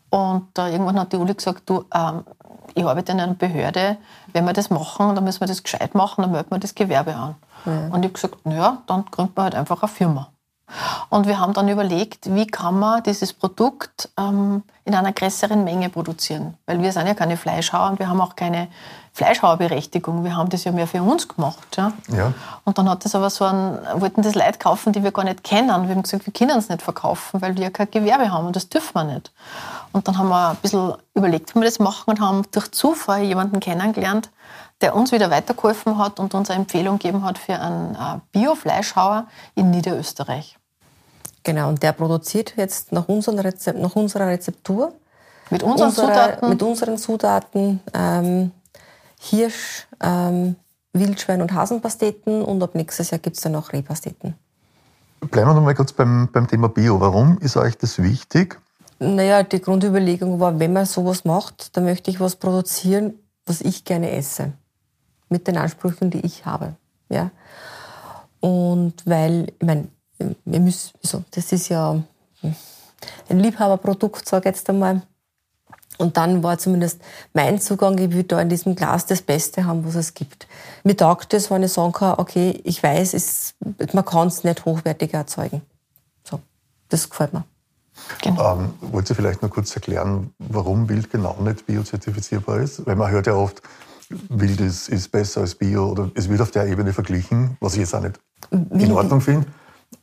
Und 0.09 0.57
äh, 0.57 0.71
irgendwann 0.71 0.99
hat 0.99 1.13
die 1.13 1.17
Uli 1.17 1.33
gesagt, 1.33 1.69
du, 1.69 1.85
ähm, 1.93 2.23
ich 2.73 2.85
arbeite 2.85 3.11
in 3.11 3.19
einer 3.19 3.33
Behörde, 3.33 3.97
wenn 4.33 4.45
wir 4.45 4.53
das 4.53 4.69
machen, 4.69 5.15
dann 5.15 5.23
müssen 5.23 5.41
wir 5.41 5.47
das 5.47 5.63
gescheit 5.63 5.95
machen, 5.95 6.21
dann 6.21 6.31
melden 6.31 6.51
wir 6.51 6.59
das 6.59 6.75
Gewerbe 6.75 7.15
an. 7.15 7.35
Ja. 7.65 7.87
Und 7.91 8.03
ich 8.03 8.09
habe 8.09 8.09
gesagt, 8.09 8.45
naja, 8.45 8.77
dann 8.87 9.05
gründen 9.05 9.35
wir 9.35 9.43
halt 9.43 9.55
einfach 9.55 9.81
eine 9.81 9.91
Firma. 9.91 10.29
Und 11.09 11.27
wir 11.27 11.39
haben 11.39 11.53
dann 11.53 11.67
überlegt, 11.67 12.33
wie 12.33 12.45
kann 12.45 12.77
man 12.77 13.01
dieses 13.03 13.33
Produkt 13.33 14.09
ähm, 14.17 14.63
in 14.85 14.93
einer 14.93 15.11
größeren 15.11 15.63
Menge 15.63 15.89
produzieren. 15.89 16.57
Weil 16.67 16.81
wir 16.81 16.91
sind 16.91 17.07
ja 17.07 17.15
keine 17.15 17.37
Fleischhauer 17.37 17.89
und 17.89 17.99
wir 17.99 18.07
haben 18.07 18.21
auch 18.21 18.35
keine 18.35 18.67
Fleischhauerberechtigung. 19.13 20.23
Wir 20.23 20.35
haben 20.35 20.49
das 20.49 20.63
ja 20.63 20.71
mehr 20.71 20.87
für 20.87 21.01
uns 21.01 21.27
gemacht. 21.27 21.77
Ja? 21.77 21.93
ja. 22.09 22.33
Und 22.63 22.77
dann 22.77 22.89
hat 22.89 23.05
das 23.05 23.15
aber 23.15 23.29
so 23.29 23.45
ein, 23.45 23.79
wollten 23.95 24.21
das 24.21 24.35
Leute 24.35 24.59
kaufen, 24.59 24.93
die 24.93 25.03
wir 25.03 25.11
gar 25.11 25.23
nicht 25.23 25.43
kennen. 25.43 25.67
Wir 25.67 25.95
haben 25.95 26.03
gesagt, 26.03 26.25
wir 26.25 26.33
können 26.33 26.57
es 26.57 26.69
nicht 26.69 26.81
verkaufen, 26.81 27.41
weil 27.41 27.55
wir 27.55 27.63
ja 27.63 27.69
kein 27.69 27.91
Gewerbe 27.91 28.31
haben 28.31 28.47
und 28.47 28.55
das 28.55 28.69
dürfen 28.69 28.93
wir 28.93 29.03
nicht. 29.03 29.31
Und 29.91 30.07
dann 30.07 30.17
haben 30.17 30.29
wir 30.29 30.49
ein 30.49 30.55
bisschen 30.57 30.93
überlegt, 31.13 31.55
wie 31.55 31.59
wir 31.59 31.65
das 31.65 31.79
machen 31.79 32.11
und 32.11 32.21
haben 32.21 32.43
durch 32.51 32.71
Zufall 32.71 33.23
jemanden 33.23 33.59
kennengelernt, 33.59 34.29
der 34.81 34.95
uns 34.95 35.11
wieder 35.11 35.29
weitergeholfen 35.29 35.97
hat 35.97 36.19
und 36.19 36.33
uns 36.33 36.49
eine 36.49 36.61
Empfehlung 36.61 36.99
gegeben 36.99 37.23
hat 37.23 37.37
für 37.37 37.59
einen 37.59 37.95
äh, 37.95 38.19
Bio-Fleischhauer 38.31 39.27
in 39.55 39.71
Niederösterreich. 39.71 40.57
Genau, 41.43 41.69
und 41.69 41.81
der 41.83 41.93
produziert 41.93 42.53
jetzt 42.57 42.91
nach, 42.91 43.07
Rezept, 43.07 43.79
nach 43.79 43.95
unserer 43.95 44.27
Rezeptur. 44.27 44.93
Mit 45.49 45.63
unseren 45.63 45.89
unsere, 45.89 46.07
Zutaten? 46.07 46.49
Mit 46.49 46.63
unseren 46.63 46.97
Zutaten 46.97 47.79
ähm, 47.93 48.51
Hirsch, 49.21 49.87
ähm, 50.01 50.55
Wildschwein- 50.93 51.41
und 51.41 51.53
Hasenpasteten 51.53 52.41
und 52.41 52.63
ab 52.63 52.73
nächstes 52.73 53.11
Jahr 53.11 53.19
gibt 53.19 53.35
es 53.35 53.43
dann 53.43 53.55
auch 53.55 53.73
Rehpasteten. 53.73 54.33
Bleiben 55.19 55.49
wir 55.49 55.53
noch 55.53 55.61
mal 55.61 55.75
kurz 55.75 55.91
beim, 55.91 56.29
beim 56.31 56.47
Thema 56.47 56.69
Bio. 56.69 56.99
Warum 56.99 57.37
ist 57.39 57.57
euch 57.57 57.77
das 57.77 58.01
wichtig? 58.01 58.59
Naja, 58.99 59.43
die 59.43 59.61
Grundüberlegung 59.61 60.39
war, 60.39 60.57
wenn 60.59 60.73
man 60.73 60.85
sowas 60.85 61.25
macht, 61.25 61.75
dann 61.75 61.83
möchte 61.83 62.09
ich 62.09 62.19
was 62.19 62.37
produzieren, 62.37 63.13
was 63.45 63.61
ich 63.61 63.83
gerne 63.83 64.11
esse. 64.11 64.53
Mit 65.27 65.47
den 65.47 65.57
Ansprüchen, 65.57 66.09
die 66.09 66.25
ich 66.25 66.45
habe. 66.45 66.75
Ja? 67.09 67.31
Und 68.39 69.05
weil, 69.05 69.51
ich 69.59 69.65
meine, 69.65 69.89
wir 70.17 70.59
müssen, 70.59 70.91
also 71.03 71.23
das 71.31 71.51
ist 71.51 71.69
ja 71.69 72.01
ein 73.29 73.39
Liebhaberprodukt, 73.39 74.27
sage 74.27 74.49
ich 74.49 74.55
jetzt 74.55 74.69
einmal. 74.69 75.01
Und 75.99 76.15
dann 76.15 76.43
war 76.43 76.57
zumindest 76.57 77.01
mein 77.33 77.59
Zugang, 77.59 77.97
ich 77.97 78.11
will 78.11 78.23
da 78.23 78.41
in 78.41 78.47
diesem 78.47 78.73
Glas 78.73 79.05
das 79.05 79.21
Beste 79.21 79.65
haben, 79.65 79.85
was 79.85 79.95
es 79.95 80.13
gibt. 80.13 80.47
Mir 80.85 80.95
taugt 80.95 81.33
es, 81.33 81.51
wenn 81.51 81.61
ich 81.61 81.73
sagen 81.73 81.91
kann, 81.91 82.15
okay, 82.17 82.61
ich 82.63 82.81
weiß, 82.81 83.13
es, 83.13 83.53
man 83.93 84.05
kann 84.05 84.29
es 84.29 84.45
nicht 84.45 84.63
hochwertiger 84.63 85.19
erzeugen. 85.19 85.61
So, 86.23 86.39
das 86.87 87.09
gefällt 87.09 87.33
mir. 87.33 87.43
Genau. 88.21 88.55
Ähm, 88.55 88.73
wollt 88.79 89.09
ihr 89.09 89.15
vielleicht 89.15 89.41
noch 89.41 89.49
kurz 89.49 89.75
erklären, 89.75 90.33
warum 90.39 90.87
Wild 90.87 91.11
genau 91.11 91.35
nicht 91.41 91.65
biozertifizierbar 91.65 92.59
ist? 92.59 92.85
Weil 92.87 92.95
man 92.95 93.11
hört 93.11 93.27
ja 93.27 93.33
oft, 93.33 93.61
Wild 94.29 94.61
ist, 94.61 94.87
ist 94.87 95.11
besser 95.11 95.41
als 95.41 95.53
Bio 95.53 95.89
oder 95.89 96.09
es 96.15 96.29
wird 96.29 96.39
auf 96.39 96.51
der 96.51 96.65
Ebene 96.67 96.93
verglichen, 96.93 97.57
was 97.59 97.73
ich 97.73 97.81
jetzt 97.81 97.93
auch 97.93 98.01
nicht 98.01 98.19
in 98.51 98.91
Ordnung 98.93 99.19
finde. 99.19 99.47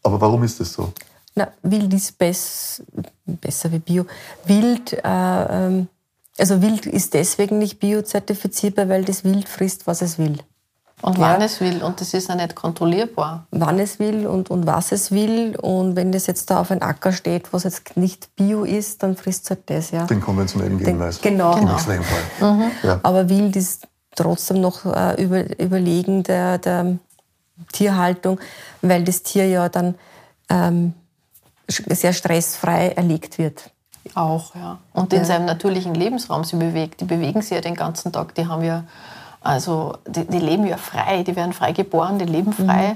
Aber 0.03 0.21
warum 0.21 0.43
ist 0.45 0.61
das 0.61 0.75
so? 0.75 0.93
Na, 1.37 1.49
Wild 1.63 1.93
ist 1.93 2.17
bess, 2.17 2.83
besser 3.27 3.71
wie 3.71 3.79
Bio. 3.79 4.07
Wild, 4.47 4.95
äh, 4.95 5.01
ähm, 5.05 5.89
also 6.39 6.63
Wild 6.63 6.87
ist 6.87 7.13
deswegen 7.13 7.59
nicht 7.59 7.79
biozertifizierbar, 7.79 8.89
weil 8.89 9.05
das 9.05 9.23
Wild 9.23 9.47
frisst, 9.47 9.87
was 9.87 10.01
es 10.01 10.19
will. 10.19 10.39
Und 11.03 11.19
wann 11.19 11.43
es 11.43 11.61
will. 11.61 11.83
Und 11.83 12.01
das 12.01 12.15
ist 12.15 12.31
ja 12.31 12.35
nicht 12.35 12.55
kontrollierbar. 12.55 13.47
Wann 13.51 13.79
es 13.79 13.99
will 13.99 14.27
und, 14.27 14.49
und 14.49 14.67
was 14.67 14.93
es 14.93 15.13
will. 15.13 15.55
Und 15.57 15.95
wenn 15.95 16.11
das 16.11 16.27
jetzt 16.27 16.49
da 16.51 16.61
auf 16.61 16.71
ein 16.71 16.81
Acker 16.81 17.13
steht, 17.13 17.53
was 17.53 17.65
jetzt 17.65 17.99
nicht 17.99 18.35
Bio 18.35 18.65
ist, 18.65 19.03
dann 19.03 19.15
frisst 19.15 19.45
es 19.45 19.51
halt 19.51 19.61
das, 19.67 19.91
ja. 19.91 20.07
Den 20.07 20.23
konventionellen 20.23 20.79
Genmais. 20.79 21.21
Genau. 21.21 21.55
genau. 21.55 21.79
Mhm. 22.41 22.71
Ja. 22.83 23.01
Aber 23.03 23.29
Wild 23.29 23.57
ist 23.57 23.87
trotzdem 24.15 24.63
noch 24.63 24.87
äh, 24.87 25.23
über, 25.23 25.61
überlegen 25.61 26.23
der, 26.23 26.57
der 26.57 26.99
Tierhaltung, 27.73 28.41
weil 28.81 29.05
das 29.05 29.23
Tier 29.23 29.47
ja 29.47 29.69
dann 29.69 29.97
ähm, 30.49 30.95
sehr 31.69 32.13
stressfrei 32.13 32.91
erlegt 32.91 33.39
wird. 33.39 33.71
Auch, 34.15 34.55
ja. 34.55 34.79
Und 34.93 35.13
in 35.13 35.21
ja. 35.21 35.25
seinem 35.25 35.47
natürlichen 35.47 35.95
Lebensraum 35.95 36.45
sie 36.45 36.57
bewegt. 36.57 37.01
Die 37.01 37.05
bewegen 37.05 37.43
sich 37.43 37.53
ja 37.53 37.61
den 37.61 37.75
ganzen 37.75 38.13
Tag. 38.13 38.35
Die 38.35 38.47
haben 38.47 38.63
ja, 38.63 38.85
also, 39.41 39.97
die, 40.07 40.25
die 40.25 40.39
leben 40.39 40.67
ja 40.67 40.77
frei. 40.77 41.23
Die 41.23 41.35
werden 41.35 41.53
frei 41.53 41.73
geboren, 41.73 42.19
die 42.19 42.25
leben 42.25 42.53
frei. 42.53 42.95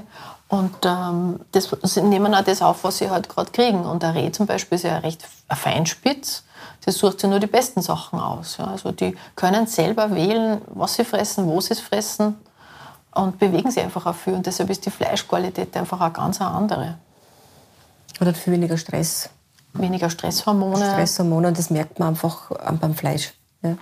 Mhm. 0.49 0.57
Und 0.57 0.75
ähm, 0.85 1.39
das, 1.53 1.69
sie 1.83 2.01
nehmen 2.01 2.35
auch 2.35 2.43
das 2.43 2.61
auf, 2.61 2.83
was 2.83 2.97
sie 2.97 3.09
halt 3.09 3.29
gerade 3.29 3.51
kriegen. 3.51 3.85
Und 3.85 4.03
der 4.03 4.15
Reh 4.15 4.31
zum 4.31 4.47
Beispiel 4.47 4.75
ist 4.75 4.83
ja 4.83 4.97
recht 4.97 5.25
ein 5.47 5.57
Feinspitz. 5.57 6.43
Das 6.83 6.95
sucht 6.95 7.21
sich 7.21 7.29
nur 7.29 7.39
die 7.39 7.47
besten 7.47 7.81
Sachen 7.81 8.19
aus. 8.19 8.57
Ja. 8.57 8.65
Also 8.65 8.91
die 8.91 9.15
können 9.35 9.67
selber 9.67 10.13
wählen, 10.13 10.61
was 10.67 10.95
sie 10.95 11.05
fressen, 11.05 11.45
wo 11.47 11.61
sie 11.61 11.73
es 11.73 11.79
fressen 11.79 12.35
und 13.13 13.39
bewegen 13.39 13.71
sich 13.71 13.83
einfach 13.83 14.13
viel. 14.15 14.33
Und 14.33 14.45
deshalb 14.45 14.69
ist 14.69 14.85
die 14.85 14.91
Fleischqualität 14.91 15.75
einfach 15.77 16.01
auch 16.01 16.13
ganz 16.13 16.41
eine 16.41 16.51
andere. 16.51 16.97
Oder 18.21 18.33
viel 18.35 18.53
weniger 18.53 18.77
Stress. 18.77 19.29
Weniger 19.73 20.09
Stresshormone. 20.09 20.91
Stresshormone, 20.91 21.53
das 21.53 21.69
merkt 21.71 21.97
man 21.99 22.09
einfach 22.09 22.51
beim 22.79 22.93
Fleisch. 22.93 23.33
Ja. 23.63 23.77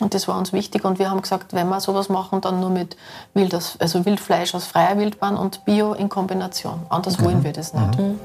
Und 0.00 0.14
das 0.14 0.28
war 0.28 0.38
uns 0.38 0.52
wichtig. 0.52 0.84
Und 0.84 0.98
wir 0.98 1.10
haben 1.10 1.22
gesagt, 1.22 1.54
wenn 1.54 1.68
wir 1.68 1.80
sowas 1.80 2.08
machen, 2.08 2.40
dann 2.40 2.60
nur 2.60 2.70
mit 2.70 2.96
Wildes, 3.32 3.76
also 3.78 4.04
Wildfleisch 4.04 4.54
aus 4.54 4.66
freier 4.66 4.98
Wildbahn 4.98 5.36
und 5.36 5.64
Bio 5.64 5.94
in 5.94 6.08
Kombination. 6.08 6.82
Anders 6.90 7.18
mhm. 7.18 7.24
wollen 7.24 7.44
wir 7.44 7.52
das 7.52 7.72
nicht. 7.72 7.98
Mhm. 7.98 8.18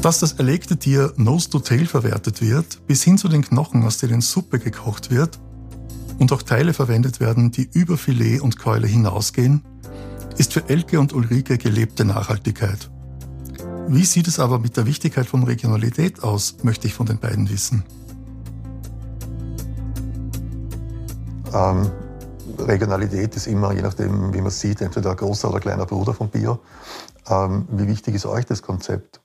Dass 0.00 0.20
das 0.20 0.34
erlegte 0.34 0.76
Tier 0.76 1.12
nose 1.16 1.50
to 1.50 1.58
tail 1.58 1.86
verwertet 1.86 2.40
wird, 2.40 2.86
bis 2.86 3.02
hin 3.02 3.18
zu 3.18 3.28
den 3.28 3.42
Knochen, 3.42 3.84
aus 3.84 3.98
denen 3.98 4.20
Suppe 4.20 4.58
gekocht 4.58 5.10
wird, 5.10 5.38
und 6.18 6.32
auch 6.32 6.42
Teile 6.42 6.72
verwendet 6.72 7.20
werden, 7.20 7.50
die 7.50 7.68
über 7.72 7.98
Filet 7.98 8.40
und 8.40 8.58
Keule 8.58 8.86
hinausgehen, 8.86 9.62
ist 10.38 10.52
für 10.52 10.68
Elke 10.68 11.00
und 11.00 11.12
Ulrike 11.12 11.58
gelebte 11.58 12.04
Nachhaltigkeit. 12.04 12.90
Wie 13.88 14.04
sieht 14.04 14.26
es 14.28 14.38
aber 14.38 14.58
mit 14.58 14.76
der 14.76 14.86
Wichtigkeit 14.86 15.26
von 15.26 15.44
Regionalität 15.44 16.22
aus, 16.22 16.56
möchte 16.62 16.86
ich 16.86 16.94
von 16.94 17.06
den 17.06 17.18
beiden 17.18 17.48
wissen. 17.48 17.84
Ähm, 21.54 21.90
Regionalität 22.58 23.36
ist 23.36 23.46
immer, 23.46 23.72
je 23.72 23.82
nachdem, 23.82 24.34
wie 24.34 24.40
man 24.40 24.50
sieht, 24.50 24.80
entweder 24.80 25.10
ein 25.10 25.16
großer 25.16 25.48
oder 25.48 25.60
kleiner 25.60 25.86
Bruder 25.86 26.14
von 26.14 26.28
Bio. 26.28 26.58
Ähm, 27.28 27.66
wie 27.70 27.86
wichtig 27.86 28.14
ist 28.14 28.26
euch 28.26 28.44
das 28.44 28.62
Konzept? 28.62 29.20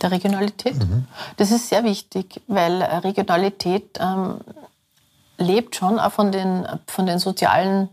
Der 0.00 0.10
Regionalität? 0.10 0.78
Mhm. 0.78 1.06
Das 1.36 1.50
ist 1.50 1.68
sehr 1.68 1.84
wichtig, 1.84 2.40
weil 2.48 2.82
Regionalität 2.82 3.98
ähm, 4.00 4.40
lebt 5.38 5.76
schon 5.76 5.98
auch 5.98 6.12
von 6.12 6.32
den, 6.32 6.66
von 6.86 7.06
den 7.06 7.18
sozialen 7.18 7.88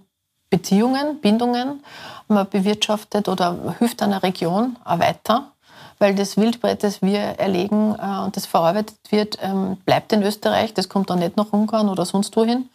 Beziehungen, 0.49 1.21
Bindungen. 1.21 1.83
Man 2.27 2.47
bewirtschaftet 2.49 3.27
oder 3.27 3.75
hilft 3.79 4.01
einer 4.01 4.21
Region 4.23 4.77
auch 4.83 4.99
weiter, 4.99 5.51
weil 5.97 6.15
das 6.15 6.37
Wildbrett, 6.37 6.83
das 6.83 7.01
wir 7.01 7.19
erlegen 7.19 7.95
äh, 7.99 8.23
und 8.23 8.35
das 8.35 8.45
verarbeitet 8.45 8.97
wird, 9.09 9.37
ähm, 9.41 9.77
bleibt 9.85 10.13
in 10.13 10.23
Österreich. 10.23 10.73
Das 10.73 10.89
kommt 10.89 11.09
dann 11.09 11.19
nicht 11.19 11.37
nach 11.37 11.51
Ungarn 11.51 11.89
oder 11.89 12.05
sonst 12.05 12.35
wohin. 12.35 12.69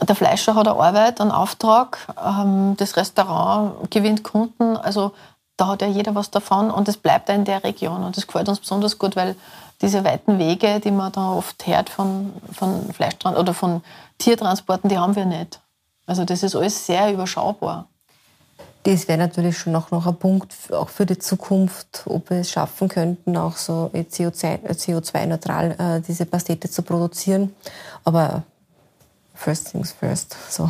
Der 0.00 0.16
Fleischer 0.16 0.54
hat 0.54 0.66
eine 0.66 0.78
Arbeit, 0.78 1.20
einen 1.20 1.30
Auftrag. 1.30 1.98
Ähm, 2.24 2.74
das 2.76 2.96
Restaurant 2.96 3.90
gewinnt 3.90 4.24
Kunden. 4.24 4.76
Also 4.76 5.12
da 5.56 5.68
hat 5.68 5.82
ja 5.82 5.88
jeder 5.88 6.14
was 6.14 6.30
davon 6.30 6.70
und 6.70 6.88
es 6.88 6.96
bleibt 6.96 7.30
auch 7.30 7.34
in 7.34 7.44
der 7.44 7.62
Region. 7.62 8.02
Und 8.02 8.16
das 8.16 8.26
gefällt 8.26 8.48
uns 8.48 8.60
besonders 8.60 8.98
gut, 8.98 9.16
weil 9.16 9.36
diese 9.80 10.04
weiten 10.04 10.38
Wege, 10.38 10.80
die 10.80 10.90
man 10.90 11.12
da 11.12 11.32
oft 11.32 11.66
hört 11.66 11.90
von, 11.90 12.32
von 12.52 12.92
Fleischtran 12.92 13.36
oder 13.36 13.52
von 13.52 13.82
Tiertransporten, 14.18 14.88
die 14.88 14.98
haben 14.98 15.16
wir 15.16 15.24
nicht. 15.24 15.61
Also 16.12 16.26
das 16.26 16.42
ist 16.42 16.54
alles 16.54 16.84
sehr 16.84 17.10
überschaubar. 17.10 17.88
Das 18.82 19.08
wäre 19.08 19.16
natürlich 19.16 19.56
schon 19.56 19.74
auch 19.74 19.90
noch 19.90 20.06
ein 20.06 20.18
Punkt, 20.18 20.54
auch 20.70 20.90
für 20.90 21.06
die 21.06 21.16
Zukunft, 21.16 22.02
ob 22.04 22.28
wir 22.28 22.40
es 22.40 22.50
schaffen 22.50 22.90
könnten, 22.90 23.34
auch 23.34 23.56
so 23.56 23.90
CO2-neutral 23.94 25.70
äh, 25.78 26.02
diese 26.06 26.26
Pastete 26.26 26.68
zu 26.68 26.82
produzieren. 26.82 27.54
Aber 28.04 28.42
first 29.34 29.70
things 29.70 29.92
first. 29.92 30.36
So. 30.50 30.68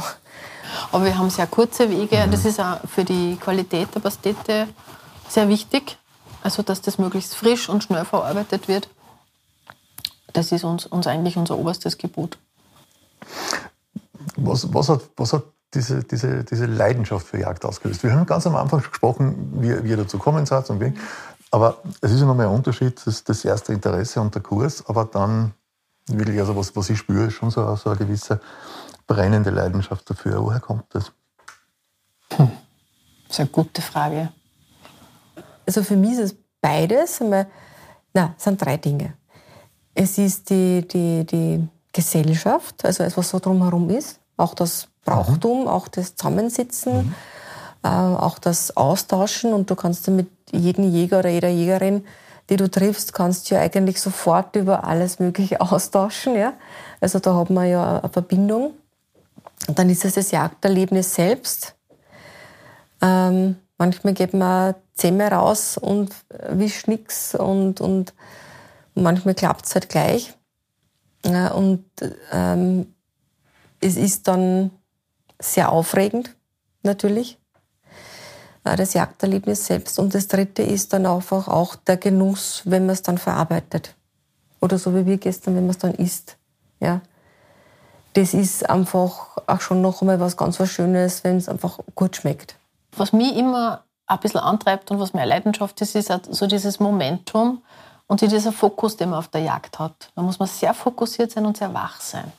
Aber 0.92 1.04
wir 1.04 1.18
haben 1.18 1.28
sehr 1.28 1.48
kurze 1.48 1.90
Wege. 1.90 2.28
Das 2.30 2.44
ist 2.44 2.60
auch 2.60 2.78
für 2.86 3.04
die 3.04 3.34
Qualität 3.34 3.92
der 3.96 3.98
Pastete 3.98 4.68
sehr 5.28 5.48
wichtig. 5.48 5.98
Also, 6.44 6.62
dass 6.62 6.82
das 6.82 6.98
möglichst 6.98 7.34
frisch 7.34 7.68
und 7.68 7.82
schnell 7.82 8.04
verarbeitet 8.04 8.68
wird. 8.68 8.88
Das 10.34 10.52
ist 10.52 10.62
uns, 10.62 10.86
uns 10.86 11.08
eigentlich 11.08 11.36
unser 11.36 11.58
oberstes 11.58 11.98
Gebot. 11.98 12.38
Was, 14.36 14.72
was, 14.72 14.88
hat, 14.88 15.02
was 15.16 15.32
hat 15.32 15.44
diese, 15.74 16.04
diese, 16.04 16.44
diese 16.44 16.66
Leidenschaft 16.66 17.26
für 17.26 17.38
Jagd 17.38 17.64
ausgelöst? 17.64 18.02
Wir 18.02 18.12
haben 18.12 18.26
ganz 18.26 18.46
am 18.46 18.56
Anfang 18.56 18.80
gesprochen, 18.80 19.62
wie, 19.62 19.84
wie 19.84 19.90
ihr 19.90 19.96
dazu 19.96 20.18
kommen 20.18 20.46
seid 20.46 20.68
und 20.70 20.80
wie. 20.80 20.92
Aber 21.50 21.78
es 22.00 22.12
ist 22.12 22.20
ja 22.20 22.26
nochmal 22.26 22.46
ein 22.46 22.54
Unterschied, 22.54 23.00
das, 23.04 23.24
das 23.24 23.44
erste 23.44 23.72
Interesse 23.72 24.20
und 24.20 24.34
der 24.34 24.42
Kurs, 24.42 24.84
aber 24.86 25.04
dann 25.04 25.52
wirklich, 26.06 26.38
also 26.40 26.56
was, 26.56 26.74
was 26.74 26.90
ich 26.90 26.98
spüre, 26.98 27.26
ist 27.26 27.34
schon 27.34 27.50
so, 27.50 27.76
so 27.76 27.90
eine 27.90 27.98
gewisse 27.98 28.40
brennende 29.06 29.50
Leidenschaft 29.50 30.08
dafür. 30.08 30.42
Woher 30.42 30.60
kommt 30.60 30.84
das? 30.90 31.12
Hm. 32.36 32.50
Das 33.28 33.36
ist 33.36 33.40
eine 33.40 33.48
gute 33.50 33.82
Frage. 33.82 34.32
Also 35.66 35.82
für 35.82 35.96
mich 35.96 36.12
ist 36.12 36.18
es 36.18 36.36
beides. 36.60 37.20
Nein, 37.20 38.34
es 38.36 38.44
sind 38.44 38.60
drei 38.60 38.76
Dinge. 38.76 39.14
Es 39.94 40.18
ist 40.18 40.48
die, 40.50 40.86
die, 40.86 41.24
die 41.24 41.68
Gesellschaft, 41.92 42.84
also 42.84 43.02
alles, 43.02 43.16
was 43.16 43.30
so 43.30 43.38
drumherum 43.38 43.90
ist. 43.90 44.18
Auch 44.36 44.54
das 44.54 44.88
Brauchtum, 45.04 45.62
mhm. 45.62 45.68
auch 45.68 45.88
das 45.88 46.16
Zusammensitzen, 46.16 47.06
mhm. 47.06 47.14
äh, 47.82 47.88
auch 47.88 48.38
das 48.38 48.76
Austauschen. 48.76 49.52
Und 49.52 49.70
du 49.70 49.74
kannst 49.74 50.08
mit 50.08 50.28
jedem 50.50 50.90
Jäger 50.90 51.18
oder 51.20 51.28
jeder 51.28 51.48
Jägerin, 51.48 52.04
die 52.50 52.56
du 52.56 52.70
triffst, 52.70 53.12
kannst 53.12 53.50
du 53.50 53.54
ja 53.54 53.60
eigentlich 53.60 54.00
sofort 54.00 54.56
über 54.56 54.84
alles 54.84 55.18
Mögliche 55.18 55.60
austauschen. 55.60 56.34
Ja? 56.34 56.54
Also 57.00 57.18
da 57.18 57.34
hat 57.36 57.50
man 57.50 57.68
ja 57.68 58.00
eine 58.00 58.08
Verbindung. 58.08 58.74
Und 59.68 59.78
dann 59.78 59.90
ist 59.90 60.04
es 60.04 60.14
das 60.14 60.30
Jagderlebnis 60.30 61.14
selbst. 61.14 61.74
Ähm, 63.00 63.56
manchmal 63.78 64.14
geht 64.14 64.34
man 64.34 64.74
Zähme 64.94 65.30
raus 65.30 65.78
und 65.78 66.14
wischt 66.48 66.88
nichts 66.88 67.34
und, 67.34 67.80
und 67.80 68.12
manchmal 68.94 69.34
klappt 69.34 69.66
es 69.66 69.74
halt 69.74 69.88
gleich. 69.88 70.34
Und 71.24 71.84
ähm, 72.32 72.92
es 73.80 73.96
ist 73.96 74.28
dann 74.28 74.70
sehr 75.40 75.70
aufregend, 75.70 76.34
natürlich, 76.82 77.38
äh, 78.64 78.76
das 78.76 78.94
Jagderlebnis 78.94 79.66
selbst. 79.66 79.98
Und 79.98 80.14
das 80.14 80.28
Dritte 80.28 80.62
ist 80.62 80.92
dann 80.92 81.06
einfach 81.06 81.48
auch 81.48 81.76
der 81.76 81.96
Genuss, 81.96 82.62
wenn 82.64 82.86
man 82.86 82.94
es 82.94 83.02
dann 83.02 83.18
verarbeitet. 83.18 83.94
Oder 84.60 84.78
so 84.78 84.94
wie 84.94 85.06
wir 85.06 85.18
gestern, 85.18 85.56
wenn 85.56 85.64
man 85.66 85.70
es 85.70 85.78
dann 85.78 85.94
isst. 85.94 86.36
Ja. 86.80 87.00
Das 88.14 88.34
ist 88.34 88.68
einfach 88.68 89.38
auch 89.46 89.60
schon 89.60 89.80
noch 89.80 90.02
einmal 90.02 90.20
was 90.20 90.36
ganz 90.36 90.60
was 90.60 90.70
Schönes, 90.70 91.24
wenn 91.24 91.36
es 91.38 91.48
einfach 91.48 91.78
gut 91.94 92.16
schmeckt. 92.16 92.56
Was 92.96 93.12
mich 93.12 93.34
immer 93.36 93.84
ein 94.06 94.20
bisschen 94.20 94.40
antreibt 94.40 94.90
und 94.90 95.00
was 95.00 95.14
meine 95.14 95.26
Leidenschaft 95.26 95.80
ist, 95.80 95.94
ist 95.94 96.12
so 96.30 96.46
dieses 96.46 96.78
Momentum, 96.78 97.62
und 98.12 98.20
dieser 98.20 98.52
Fokus, 98.52 98.98
den 98.98 99.08
man 99.08 99.20
auf 99.20 99.28
der 99.28 99.40
Jagd 99.40 99.78
hat. 99.78 100.10
Da 100.14 100.20
muss 100.20 100.38
man 100.38 100.46
sehr 100.46 100.74
fokussiert 100.74 101.30
sein 101.30 101.46
und 101.46 101.56
sehr 101.56 101.72
wach 101.72 101.98
sein. 101.98 102.30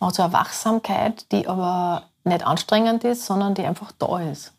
Man 0.00 0.08
hat 0.08 0.14
so 0.14 0.22
eine 0.22 0.32
Wachsamkeit, 0.32 1.30
die 1.30 1.46
aber 1.46 2.04
nicht 2.24 2.42
anstrengend 2.42 3.04
ist, 3.04 3.26
sondern 3.26 3.52
die 3.52 3.66
einfach 3.66 3.92
da 3.92 4.18
ist. 4.20 4.54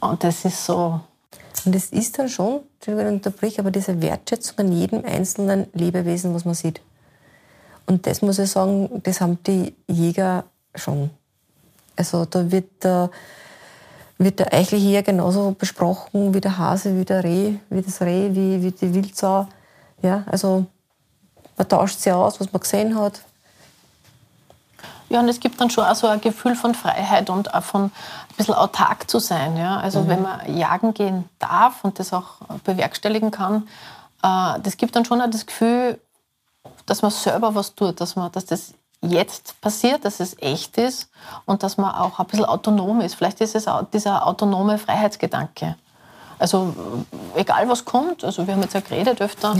Und 0.00 0.24
das 0.24 0.46
ist 0.46 0.64
so. 0.64 1.00
Und 1.66 1.76
es 1.76 1.90
ist 1.90 2.18
dann 2.18 2.30
schon, 2.30 2.60
Entschuldigung, 2.76 3.08
ich 3.08 3.26
unterbreche, 3.26 3.60
aber 3.60 3.70
diese 3.70 4.00
Wertschätzung 4.00 4.58
an 4.60 4.72
jedem 4.72 5.04
einzelnen 5.04 5.66
Lebewesen, 5.74 6.34
was 6.34 6.46
man 6.46 6.54
sieht. 6.54 6.80
Und 7.84 8.06
das 8.06 8.22
muss 8.22 8.38
ich 8.38 8.50
sagen, 8.50 9.02
das 9.02 9.20
haben 9.20 9.42
die 9.42 9.74
Jäger 9.86 10.44
schon. 10.74 11.10
Also 11.94 12.24
da 12.24 12.50
wird 12.50 12.84
der, 12.84 13.10
wird 14.18 14.38
der 14.38 14.52
Eichliche 14.52 14.86
hier 14.86 15.02
genauso 15.02 15.54
besprochen 15.58 16.34
wie 16.34 16.40
der 16.40 16.58
Hase, 16.58 16.98
wie 16.98 17.04
der 17.04 17.24
Reh, 17.24 17.54
wie 17.70 17.82
das 17.82 18.00
Reh, 18.00 18.30
wie, 18.32 18.62
wie 18.62 18.70
die 18.70 18.94
Wildsau. 18.94 19.48
Ja, 20.02 20.24
also 20.26 20.66
man 21.56 21.68
tauscht 21.68 22.00
sie 22.00 22.12
aus, 22.12 22.40
was 22.40 22.52
man 22.52 22.60
gesehen 22.60 22.98
hat. 22.98 23.20
Ja, 25.08 25.20
und 25.20 25.28
es 25.28 25.40
gibt 25.40 25.60
dann 25.60 25.70
schon 25.70 25.84
auch 25.84 25.94
so 25.94 26.06
ein 26.06 26.20
Gefühl 26.20 26.56
von 26.56 26.74
Freiheit 26.74 27.30
und 27.30 27.54
auch 27.54 27.62
von 27.62 27.84
ein 27.84 27.92
bisschen 28.36 28.54
autark 28.54 29.08
zu 29.08 29.18
sein. 29.18 29.56
Ja? 29.56 29.78
Also 29.78 30.02
mhm. 30.02 30.08
wenn 30.08 30.22
man 30.22 30.56
jagen 30.56 30.94
gehen 30.94 31.28
darf 31.38 31.84
und 31.84 31.98
das 31.98 32.12
auch 32.12 32.38
bewerkstelligen 32.64 33.30
kann, 33.30 33.68
äh, 34.22 34.60
das 34.60 34.76
gibt 34.76 34.96
dann 34.96 35.04
schon 35.04 35.20
auch 35.20 35.30
das 35.30 35.46
Gefühl, 35.46 36.00
dass 36.86 37.02
man 37.02 37.10
selber 37.10 37.54
was 37.54 37.74
tut, 37.74 38.00
dass, 38.00 38.16
man, 38.16 38.32
dass 38.32 38.46
das 38.46 38.74
jetzt 39.10 39.60
passiert, 39.60 40.04
dass 40.04 40.20
es 40.20 40.36
echt 40.40 40.76
ist 40.78 41.08
und 41.44 41.62
dass 41.62 41.76
man 41.76 41.94
auch 41.94 42.18
ein 42.18 42.26
bisschen 42.26 42.44
autonom 42.44 43.00
ist. 43.00 43.14
Vielleicht 43.14 43.40
ist 43.40 43.54
es 43.54 43.68
auch 43.68 43.84
dieser 43.92 44.26
autonome 44.26 44.78
Freiheitsgedanke. 44.78 45.76
Also 46.38 46.74
egal 47.34 47.68
was 47.68 47.84
kommt, 47.84 48.24
also 48.24 48.46
wir 48.46 48.54
haben 48.54 48.62
jetzt 48.62 48.74
ja 48.74 48.80
geredet 48.80 49.20
öfter, 49.20 49.56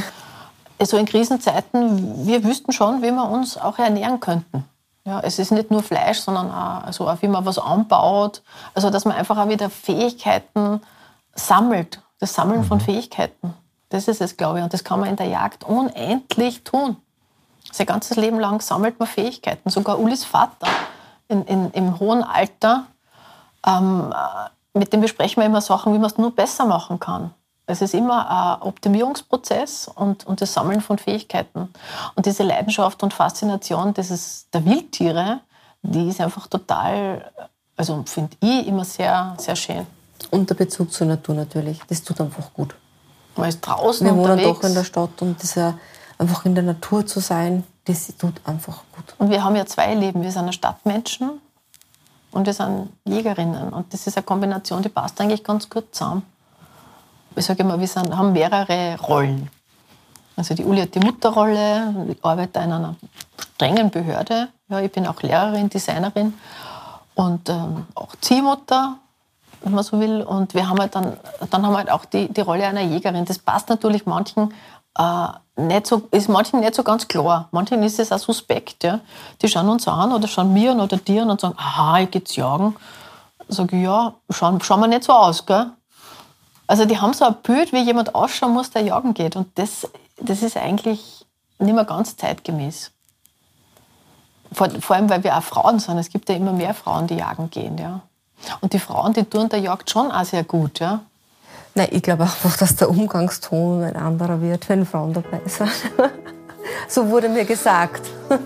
also 0.79 0.97
in 0.97 1.07
Krisenzeiten, 1.07 2.27
wir 2.27 2.43
wüssten 2.45 2.73
schon, 2.73 3.03
wie 3.03 3.13
wir 3.13 3.29
uns 3.29 3.57
auch 3.57 3.79
ernähren 3.79 4.21
könnten. 4.21 4.65
Ja, 5.07 5.21
es 5.21 5.39
ist 5.39 5.53
nicht 5.53 5.71
nur 5.71 5.83
Fleisch, 5.83 6.21
sondern 6.21 6.51
auch, 6.51 6.85
also 6.85 7.09
auch 7.09 7.21
wie 7.21 7.29
man 7.29 7.45
was 7.45 7.59
anbaut. 7.59 8.43
Also 8.75 8.91
dass 8.91 9.05
man 9.05 9.17
einfach 9.17 9.37
auch 9.37 9.49
wieder 9.49 9.69
Fähigkeiten 9.69 10.81
sammelt, 11.35 12.01
das 12.21 12.35
Sammeln 12.35 12.61
mhm. 12.61 12.65
von 12.65 12.81
Fähigkeiten. 12.81 13.55
Das 13.91 14.09
ist 14.09 14.21
es, 14.21 14.37
glaube 14.37 14.59
ich. 14.59 14.65
Und 14.65 14.73
das 14.73 14.83
kann 14.83 15.01
man 15.01 15.11
in 15.11 15.17
der 15.17 15.27
Jagd 15.29 15.65
unendlich 15.65 16.65
tun. 16.65 16.97
Sein 17.75 17.87
ganzes 17.87 18.17
Leben 18.17 18.39
lang 18.39 18.61
sammelt 18.61 19.01
man 19.01 19.09
Fähigkeiten. 19.09 19.69
Sogar 19.69 19.99
Ulis 19.99 20.23
Vater 20.23 20.69
in, 21.27 21.45
in, 21.47 21.73
im 21.73 21.99
hohen 21.99 22.23
Alter, 22.23 22.87
ähm, 23.67 24.15
äh, 24.15 24.79
mit 24.79 24.93
dem 24.93 25.01
besprechen 25.01 25.41
wir 25.41 25.47
immer 25.47 25.61
Sachen, 25.61 25.93
wie 25.93 25.99
man 25.99 26.09
es 26.09 26.17
nur 26.17 26.31
besser 26.31 26.67
machen 26.67 27.01
kann. 27.01 27.35
Es 27.67 27.83
ist 27.83 27.93
immer 27.93 28.31
ein 28.31 28.63
Optimierungsprozess 28.63 29.91
und, 29.93 30.25
und 30.25 30.41
das 30.41 30.55
Sammeln 30.55 30.83
von 30.83 30.99
Fähigkeiten. 30.99 31.69
Und 32.15 32.27
diese 32.27 32.45
Leidenschaft 32.45 33.03
und 33.03 33.13
Faszination 33.13 33.93
dieses, 33.93 34.49
der 34.53 34.65
Wildtiere, 34.65 35.41
die 35.83 36.11
ist 36.11 36.21
einfach 36.21 36.47
total, 36.47 37.29
also 37.77 38.05
finde 38.07 38.37
ich 38.39 38.69
immer 38.69 38.85
sehr, 38.85 39.35
sehr 39.37 39.57
schön. 39.57 39.85
Und 40.31 40.49
der 40.49 40.55
Bezug 40.55 40.93
zur 40.93 41.09
Natur 41.09 41.35
natürlich, 41.35 41.81
das 41.89 42.05
tut 42.05 42.21
einfach 42.21 42.53
gut. 42.53 42.77
Man 43.35 43.49
ist 43.49 43.63
draußen 43.63 44.07
Wir 44.07 44.15
wohnen 44.15 44.41
doch 44.41 44.63
in 44.63 44.75
der 44.75 44.85
Stadt 44.85 45.21
und 45.23 45.43
ja 45.57 45.75
einfach 46.19 46.45
in 46.45 46.55
der 46.55 46.65
Natur 46.65 47.07
zu 47.07 47.21
sein, 47.21 47.65
das 47.85 48.07
tut 48.17 48.35
einfach 48.45 48.83
gut. 48.93 49.15
Und 49.19 49.31
wir 49.31 49.45
haben 49.45 49.57
ja 49.57 49.67
zwei 49.67 49.95
Leben. 49.95 50.23
Wir 50.23 50.33
sind 50.33 50.55
Stadtmenschen 50.55 51.41
und 52.31 52.47
wir 52.47 52.55
sind 52.55 52.91
Jägerinnen. 53.05 53.73
Und 53.73 53.93
das 53.93 54.07
ist 54.07 54.17
eine 54.17 54.25
Kombination, 54.25 54.83
die 54.83 54.89
passt 54.89 55.21
eigentlich 55.21 55.45
ganz 55.45 55.69
gut 55.69 55.95
zusammen 55.95 56.23
ich 57.37 57.45
sage 57.45 57.63
immer, 57.63 57.79
wir 57.79 57.87
sind, 57.87 58.17
haben 58.17 58.33
mehrere 58.33 58.99
Rollen. 59.01 59.51
Also 60.37 60.55
die 60.55 60.65
Uli 60.65 60.81
hat 60.83 60.95
die 60.95 61.01
Mutterrolle, 61.01 62.07
ich 62.09 62.25
arbeite 62.25 62.61
in 62.61 62.73
einer 62.73 62.97
strengen 63.55 63.91
Behörde. 63.91 64.49
Ja, 64.69 64.81
ich 64.81 64.91
bin 64.91 65.07
auch 65.07 65.23
Lehrerin, 65.23 65.69
Designerin 65.69 66.35
und 67.15 67.49
ähm, 67.49 67.87
auch 67.95 68.17
Ziehmutter, 68.21 68.97
wenn 69.63 69.73
man 69.73 69.85
so 69.85 70.01
will. 70.01 70.23
Und 70.23 70.55
wir 70.55 70.69
haben 70.69 70.79
halt 70.81 70.95
dann, 70.95 71.17
dann 71.51 71.65
haben 71.65 71.73
wir 71.73 71.79
halt 71.79 71.91
auch 71.91 72.05
die, 72.05 72.33
die 72.33 72.41
Rolle 72.41 72.67
einer 72.67 72.83
Jägerin. 72.83 73.25
Das 73.25 73.39
passt 73.39 73.69
natürlich 73.69 74.07
manchen 74.07 74.53
äh, 74.99 75.29
nicht 75.57 75.87
so, 75.87 76.03
ist 76.11 76.29
manchen 76.29 76.61
nicht 76.61 76.75
so 76.75 76.83
ganz 76.83 77.07
klar. 77.07 77.49
Manchen 77.53 77.83
ist 77.83 77.99
es 77.99 78.11
auch 78.13 78.19
suspekt. 78.19 78.83
Ja. 78.85 79.01
Die 79.41 79.49
schauen 79.49 79.69
uns 79.69 79.87
an 79.87 80.13
oder 80.13 80.27
schauen 80.27 80.53
mir 80.53 80.73
an 80.73 80.81
oder 80.81 80.97
dir 80.97 81.23
an 81.23 81.31
und 81.31 81.41
sagen, 81.41 81.55
aha, 81.57 82.01
ich 82.01 82.11
gehe 82.11 82.23
jagen. 82.27 82.77
Sag 83.49 83.73
ich, 83.73 83.83
ja, 83.83 84.15
schauen, 84.31 84.61
schauen 84.61 84.81
wir 84.81 84.89
nicht 84.89 85.05
so 85.05 85.13
aus, 85.13 85.47
gell? 85.47 85.67
Also 86.67 86.87
die 86.87 86.99
haben 86.99 87.13
so 87.13 87.27
ein 87.27 87.37
Bild, 87.43 87.73
wie 87.73 87.83
jemand 87.83 88.15
ausschauen 88.15 88.55
muss, 88.55 88.71
der 88.71 88.83
jagen 88.83 89.15
geht. 89.15 89.37
Und 89.37 89.59
das, 89.59 89.89
das 90.17 90.43
ist 90.43 90.57
eigentlich 90.57 91.27
nicht 91.59 91.75
mehr 91.75 91.85
ganz 91.85 92.17
zeitgemäß. 92.17 92.91
Vor, 94.51 94.71
vor, 94.81 94.97
allem, 94.97 95.11
weil 95.11 95.23
wir 95.25 95.37
auch 95.37 95.43
Frauen 95.43 95.79
sind. 95.79 95.99
Es 95.99 96.09
gibt 96.09 96.29
ja 96.29 96.37
immer 96.37 96.53
mehr 96.53 96.75
Frauen, 96.75 97.07
die 97.07 97.17
jagen 97.17 97.51
gehen. 97.51 97.77
Ja. 97.77 98.01
Und 98.61 98.73
die 98.73 98.79
Frauen, 98.79 99.13
die 99.13 99.25
tun 99.25 99.49
der 99.49 99.59
Jagd 99.61 99.91
schon 99.91 100.11
auch 100.11 100.25
sehr 100.25 100.45
gut. 100.45 100.81
Ja. 100.81 101.01
Nein, 101.77 101.89
ich 101.91 102.03
glaube 102.03 102.23
einfach, 102.23 102.57
dass 102.57 102.77
der 102.77 102.89
Umgangston 102.89 103.83
ein 103.83 103.97
anderer 103.97 104.41
wird, 104.41 104.69
wenn 104.69 104.87
Frauen 104.87 105.13
dabei 105.13 105.41
sind. 105.47 105.73
so 106.89 107.09
wurde 107.11 107.29
mir 107.29 107.45
gesagt. 107.45 108.09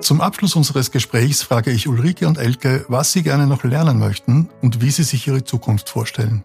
Zum 0.00 0.22
Abschluss 0.22 0.56
unseres 0.56 0.90
Gesprächs 0.90 1.42
frage 1.42 1.70
ich 1.70 1.86
Ulrike 1.86 2.26
und 2.26 2.38
Elke, 2.38 2.86
was 2.88 3.12
sie 3.12 3.22
gerne 3.22 3.46
noch 3.46 3.62
lernen 3.62 3.98
möchten 3.98 4.48
und 4.62 4.80
wie 4.80 4.90
sie 4.90 5.02
sich 5.02 5.26
ihre 5.26 5.44
Zukunft 5.44 5.90
vorstellen. 5.90 6.44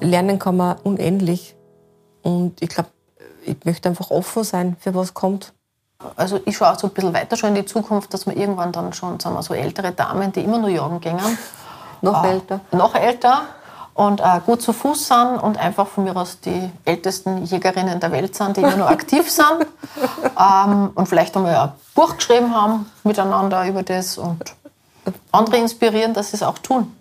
Lernen 0.00 0.40
kann 0.40 0.56
man 0.56 0.76
unendlich. 0.82 1.54
Und 2.22 2.60
ich 2.60 2.68
glaube, 2.68 2.90
ich 3.44 3.56
möchte 3.64 3.88
einfach 3.88 4.10
offen 4.10 4.42
sein, 4.42 4.76
für 4.80 4.94
was 4.94 5.14
kommt. 5.14 5.55
Also 6.16 6.40
ich 6.44 6.56
schaue 6.56 6.72
auch 6.72 6.78
so 6.78 6.88
ein 6.88 6.92
bisschen 6.92 7.14
weiter 7.14 7.36
schon 7.36 7.50
in 7.50 7.54
die 7.56 7.64
Zukunft, 7.64 8.12
dass 8.12 8.26
wir 8.26 8.36
irgendwann 8.36 8.72
dann 8.72 8.92
schon, 8.92 9.18
sagen 9.18 9.34
wir 9.34 9.42
so 9.42 9.54
ältere 9.54 9.92
Damen, 9.92 10.32
die 10.32 10.42
immer 10.42 10.58
nur 10.58 10.68
jagen 10.68 11.00
gehen. 11.00 11.18
noch 12.02 12.24
äh, 12.24 12.32
älter. 12.32 12.60
Noch 12.72 12.94
älter 12.94 13.42
und 13.96 14.20
äh, 14.20 14.40
gut 14.44 14.60
zu 14.60 14.74
Fuß 14.74 15.08
sind 15.08 15.38
und 15.38 15.56
einfach 15.56 15.86
von 15.86 16.04
mir 16.04 16.14
aus 16.14 16.38
die 16.40 16.70
ältesten 16.84 17.44
Jägerinnen 17.44 17.98
der 17.98 18.12
Welt 18.12 18.34
sind, 18.34 18.56
die 18.56 18.60
immer 18.60 18.76
noch 18.76 18.90
aktiv 18.90 19.30
sind 19.30 19.66
ähm, 20.38 20.90
und 20.94 21.08
vielleicht 21.08 21.34
einmal 21.36 21.56
ein 21.56 21.72
Buch 21.94 22.16
geschrieben 22.16 22.54
haben 22.54 22.90
miteinander 23.04 23.66
über 23.66 23.82
das 23.82 24.18
und 24.18 24.54
andere 25.32 25.56
inspirieren, 25.56 26.12
dass 26.12 26.30
sie 26.30 26.36
es 26.36 26.42
auch 26.42 26.58
tun. 26.58 26.94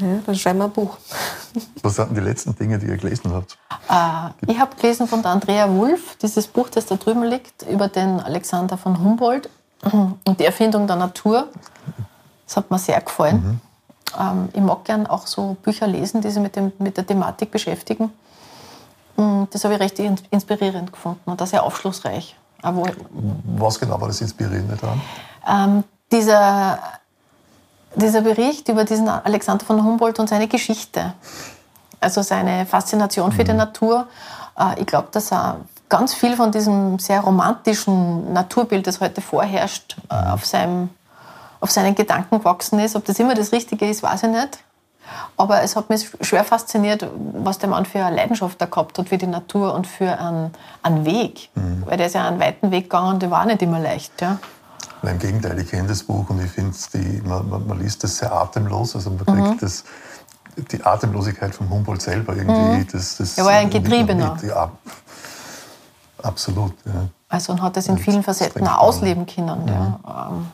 Ja, 0.00 0.18
dann 0.26 0.34
schreiben 0.34 0.58
wir 0.58 0.64
ein 0.64 0.72
Buch. 0.72 0.96
Was 1.82 1.94
sind 1.94 2.16
die 2.16 2.20
letzten 2.20 2.56
Dinge, 2.56 2.78
die 2.80 2.86
ihr 2.86 2.96
gelesen 2.96 3.32
habt? 3.32 3.56
Äh, 3.94 4.50
ich 4.50 4.58
habe 4.58 4.74
gelesen 4.76 5.06
von 5.06 5.22
der 5.22 5.30
Andrea 5.30 5.70
Wulff, 5.70 6.16
dieses 6.16 6.48
Buch, 6.48 6.68
das 6.68 6.86
da 6.86 6.96
drüben 6.96 7.22
liegt, 7.22 7.62
über 7.62 7.88
den 7.88 8.20
Alexander 8.20 8.76
von 8.76 8.98
Humboldt 8.98 9.48
und 10.24 10.40
die 10.40 10.44
Erfindung 10.44 10.86
der 10.86 10.96
Natur. 10.96 11.48
Das 12.46 12.56
hat 12.56 12.70
mir 12.70 12.78
sehr 12.78 13.00
gefallen. 13.00 13.60
Mhm. 14.16 14.20
Ähm, 14.20 14.48
ich 14.52 14.60
mag 14.60 14.84
gern 14.84 15.06
auch 15.06 15.26
so 15.26 15.56
Bücher 15.62 15.86
lesen, 15.86 16.20
die 16.20 16.30
sich 16.30 16.42
mit, 16.42 16.56
dem, 16.56 16.72
mit 16.78 16.96
der 16.96 17.06
Thematik 17.06 17.50
beschäftigen. 17.50 18.12
Mm, 19.16 19.44
das 19.50 19.64
habe 19.64 19.74
ich 19.74 19.80
recht 19.80 19.98
inspirierend 20.30 20.92
gefunden 20.92 21.30
und 21.30 21.40
auch 21.40 21.46
sehr 21.46 21.62
aufschlussreich. 21.62 22.36
Was 22.62 23.78
genau 23.78 24.00
war 24.00 24.08
das 24.08 24.20
Inspirierende 24.20 24.76
daran? 24.76 25.00
Ähm, 25.46 25.84
dieser, 26.10 26.78
dieser 27.94 28.22
Bericht 28.22 28.68
über 28.68 28.84
diesen 28.84 29.08
Alexander 29.08 29.64
von 29.64 29.84
Humboldt 29.84 30.18
und 30.18 30.28
seine 30.28 30.48
Geschichte, 30.48 31.12
also 32.04 32.22
seine 32.22 32.66
Faszination 32.66 33.32
für 33.32 33.42
mhm. 33.42 33.46
die 33.46 33.52
Natur. 33.54 34.06
Äh, 34.58 34.80
ich 34.80 34.86
glaube, 34.86 35.08
dass 35.10 35.32
er 35.32 35.56
ganz 35.88 36.14
viel 36.14 36.36
von 36.36 36.52
diesem 36.52 36.98
sehr 36.98 37.20
romantischen 37.20 38.32
Naturbild, 38.32 38.86
das 38.86 39.00
heute 39.00 39.20
vorherrscht, 39.20 39.96
äh, 40.10 40.14
mhm. 40.14 40.30
auf 40.30 40.46
seinem 40.46 40.90
auf 41.60 41.70
seinen 41.70 41.94
Gedanken 41.94 42.40
gewachsen 42.40 42.78
ist. 42.78 42.94
Ob 42.94 43.06
das 43.06 43.18
immer 43.18 43.34
das 43.34 43.50
Richtige 43.52 43.88
ist, 43.88 44.02
weiß 44.02 44.24
ich 44.24 44.28
nicht. 44.28 44.58
Aber 45.38 45.62
es 45.62 45.76
hat 45.76 45.88
mich 45.88 46.10
schwer 46.20 46.44
fasziniert, 46.44 47.08
was 47.32 47.58
der 47.58 47.70
Mann 47.70 47.86
für 47.86 48.04
eine 48.04 48.16
Leidenschaft 48.16 48.60
da 48.60 48.66
gehabt 48.66 48.98
hat 48.98 49.08
für 49.08 49.16
die 49.16 49.26
Natur 49.26 49.74
und 49.74 49.86
für 49.86 50.18
einen, 50.18 50.50
einen 50.82 51.06
Weg. 51.06 51.48
Mhm. 51.54 51.84
Weil 51.86 51.96
der 51.96 52.06
ist 52.06 52.14
ja 52.14 52.28
einen 52.28 52.38
weiten 52.38 52.70
Weg 52.70 52.84
gegangen, 52.84 53.18
der 53.18 53.30
war 53.30 53.46
nicht 53.46 53.62
immer 53.62 53.80
leicht. 53.80 54.20
Ja. 54.20 54.38
Im 55.02 55.18
Gegenteil, 55.18 55.58
ich 55.58 55.70
kenne 55.70 55.88
das 55.88 56.02
Buch 56.02 56.28
und 56.30 56.42
ich 56.42 56.50
finde, 56.50 56.76
man, 57.26 57.48
man, 57.48 57.66
man, 57.66 57.78
liest 57.78 58.04
das 58.04 58.18
sehr 58.18 58.32
atemlos. 58.32 58.94
Also 58.94 59.10
man 59.10 59.24
kriegt 59.24 59.38
mhm. 59.38 59.58
das, 59.58 59.84
die 60.56 60.84
Atemlosigkeit 60.84 61.54
von 61.54 61.68
Humboldt 61.70 62.02
selber 62.02 62.36
irgendwie. 62.36 62.78
Mhm. 62.78 62.86
Das, 62.90 63.16
das 63.16 63.38
er 63.38 63.44
war 63.44 63.52
ja 63.52 63.58
ein 63.60 63.70
Getriebener. 63.70 64.36
Ja, 64.46 64.70
absolut. 66.22 66.72
Ja. 66.84 67.08
Also 67.28 67.52
und 67.52 67.62
hat 67.62 67.76
das 67.76 67.88
in 67.88 67.98
vielen 67.98 68.22
Facetten 68.22 68.66
auch 68.66 68.78
ausleben 68.78 69.26
können. 69.26 69.66
Ja. 69.68 69.98
ja. 70.04 70.28
Ähm, 70.30 70.46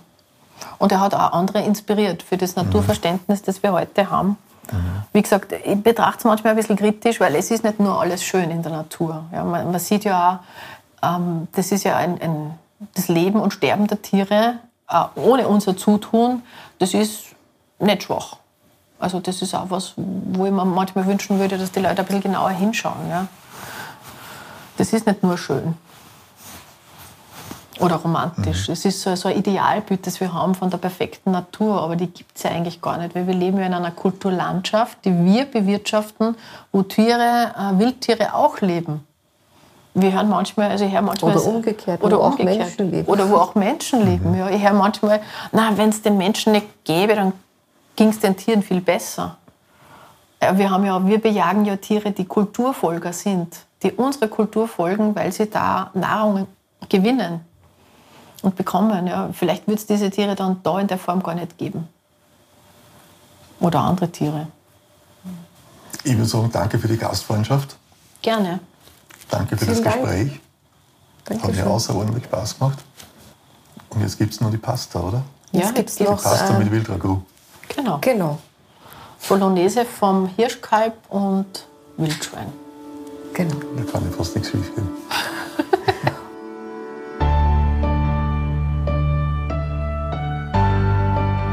und 0.78 0.92
er 0.92 1.00
hat 1.00 1.14
auch 1.14 1.32
andere 1.32 1.62
inspiriert 1.62 2.22
für 2.22 2.36
das 2.36 2.56
Naturverständnis, 2.56 3.42
das 3.42 3.62
wir 3.62 3.72
heute 3.72 4.10
haben. 4.10 4.36
Mhm. 4.70 5.02
Wie 5.12 5.22
gesagt, 5.22 5.52
ich 5.52 5.82
betrachte 5.82 6.18
es 6.18 6.24
manchmal 6.24 6.52
ein 6.52 6.56
bisschen 6.56 6.76
kritisch, 6.76 7.20
weil 7.20 7.34
es 7.34 7.50
ist 7.50 7.64
nicht 7.64 7.80
nur 7.80 8.00
alles 8.00 8.22
schön 8.22 8.50
in 8.50 8.62
der 8.62 8.72
Natur. 8.72 9.24
Ja, 9.32 9.44
man, 9.44 9.70
man 9.70 9.80
sieht 9.80 10.04
ja 10.04 10.42
auch, 11.02 11.16
ähm, 11.16 11.48
das 11.52 11.72
ist 11.72 11.84
ja 11.84 11.96
ein, 11.96 12.20
ein, 12.20 12.58
das 12.94 13.08
Leben 13.08 13.40
und 13.40 13.52
Sterben 13.52 13.86
der 13.86 14.00
Tiere 14.00 14.54
äh, 14.90 15.04
ohne 15.14 15.48
unser 15.48 15.76
Zutun, 15.76 16.42
das 16.78 16.94
ist 16.94 17.26
nicht 17.78 18.02
schwach. 18.02 18.36
Also 19.00 19.18
das 19.18 19.42
ist 19.42 19.54
auch 19.54 19.70
was, 19.70 19.94
wo 19.96 20.46
ich 20.46 20.52
mir 20.52 20.64
manchmal 20.64 21.06
wünschen 21.06 21.40
würde, 21.40 21.58
dass 21.58 21.72
die 21.72 21.80
Leute 21.80 22.02
ein 22.02 22.06
bisschen 22.06 22.22
genauer 22.22 22.50
hinschauen. 22.50 23.08
Ja. 23.08 23.26
Das 24.76 24.92
ist 24.92 25.06
nicht 25.06 25.22
nur 25.22 25.36
schön 25.36 25.74
oder 27.80 27.96
romantisch. 27.96 28.68
Mhm. 28.68 28.72
Es 28.72 28.84
ist 28.84 29.00
so, 29.00 29.14
so, 29.16 29.28
ein 29.28 29.36
Idealbild, 29.36 30.06
das 30.06 30.20
wir 30.20 30.32
haben 30.32 30.54
von 30.54 30.70
der 30.70 30.78
perfekten 30.78 31.32
Natur, 31.32 31.80
aber 31.80 31.96
die 31.96 32.06
gibt 32.06 32.36
es 32.36 32.42
ja 32.42 32.50
eigentlich 32.50 32.80
gar 32.80 32.98
nicht, 32.98 33.14
weil 33.14 33.26
wir 33.26 33.34
leben 33.34 33.58
ja 33.58 33.66
in 33.66 33.74
einer 33.74 33.90
Kulturlandschaft, 33.90 34.98
die 35.04 35.24
wir 35.24 35.46
bewirtschaften, 35.46 36.36
wo 36.72 36.82
Tiere, 36.82 37.52
äh, 37.56 37.78
Wildtiere 37.78 38.34
auch 38.34 38.60
leben. 38.60 39.06
Wir 39.94 40.12
hören 40.12 40.28
manchmal, 40.28 40.70
also 40.70 40.84
ich 40.84 40.92
höre 40.92 41.02
manchmal... 41.02 41.36
Oder 41.36 41.46
umgekehrt, 41.46 42.02
oder 42.02 42.18
wo 42.18 42.26
umgekehrt, 42.26 42.56
auch 42.56 42.58
Menschen 42.58 42.90
leben. 42.90 43.08
Oder 43.08 43.30
wo 43.30 43.36
auch 43.36 43.54
Menschen 43.54 44.06
leben. 44.06 44.30
Mhm. 44.32 44.38
Ja. 44.38 44.50
Ich 44.50 44.62
höre 44.62 44.72
manchmal, 44.72 45.20
wenn 45.52 45.88
es 45.88 46.02
den 46.02 46.16
Menschen 46.16 46.52
nicht 46.52 46.66
gäbe, 46.84 47.14
dann 47.16 47.32
ging 47.96 48.08
es 48.08 48.18
den 48.18 48.36
Tieren 48.36 48.62
viel 48.62 48.80
besser. 48.80 49.36
Wir, 50.40 50.70
haben 50.70 50.86
ja, 50.86 51.06
wir 51.06 51.20
bejagen 51.20 51.64
ja 51.64 51.76
Tiere, 51.76 52.12
die 52.12 52.24
Kulturfolger 52.24 53.12
sind, 53.12 53.66
die 53.82 53.92
unsere 53.92 54.28
Kultur 54.28 54.66
folgen, 54.66 55.14
weil 55.14 55.32
sie 55.32 55.48
da 55.50 55.90
Nahrung 55.92 56.46
gewinnen 56.88 57.40
und 58.42 58.56
bekommen. 58.56 59.06
Ja. 59.06 59.28
Vielleicht 59.32 59.66
wird 59.68 59.78
es 59.78 59.86
diese 59.86 60.10
Tiere 60.10 60.34
dann 60.34 60.62
da 60.62 60.80
in 60.80 60.86
der 60.86 60.98
Form 60.98 61.22
gar 61.22 61.34
nicht 61.34 61.58
geben. 61.58 61.88
Oder 63.60 63.80
andere 63.80 64.10
Tiere. 64.10 64.46
Ich 66.04 66.16
würde 66.16 66.24
sagen, 66.24 66.50
danke 66.50 66.78
für 66.78 66.88
die 66.88 66.96
Gastfreundschaft. 66.96 67.76
Gerne. 68.22 68.60
Danke 69.28 69.56
für 69.56 69.66
Vielen 69.66 69.84
das 69.84 69.94
Gespräch. 69.94 70.40
Dank. 71.26 71.42
Hat 71.42 71.54
mir 71.54 71.66
außerordentlich 71.66 72.24
Spaß 72.24 72.58
gemacht. 72.58 72.78
Und 73.90 74.00
jetzt 74.00 74.18
gibt 74.18 74.32
es 74.32 74.40
noch 74.40 74.50
die 74.50 74.56
Pasta, 74.56 75.00
oder? 75.00 75.22
Ja, 75.52 75.60
jetzt 75.60 75.74
gibt 75.74 75.90
es 75.90 76.00
noch 76.00 76.16
die 76.16 76.22
Pasta 76.22 76.56
äh, 76.56 76.58
mit 76.58 76.70
Wildragout. 76.70 77.22
Genau. 77.74 77.98
Genau. 78.00 78.38
Bolognese 79.28 79.84
vom 79.84 80.28
Hirschkalb 80.36 80.94
und 81.08 81.66
Wildschwein. 81.96 82.52
Genau. 83.34 83.54
Da 83.76 83.90
kann 83.90 84.08
ich 84.08 84.16
fast 84.16 84.34
nichts 84.36 84.50
schief. 84.50 84.70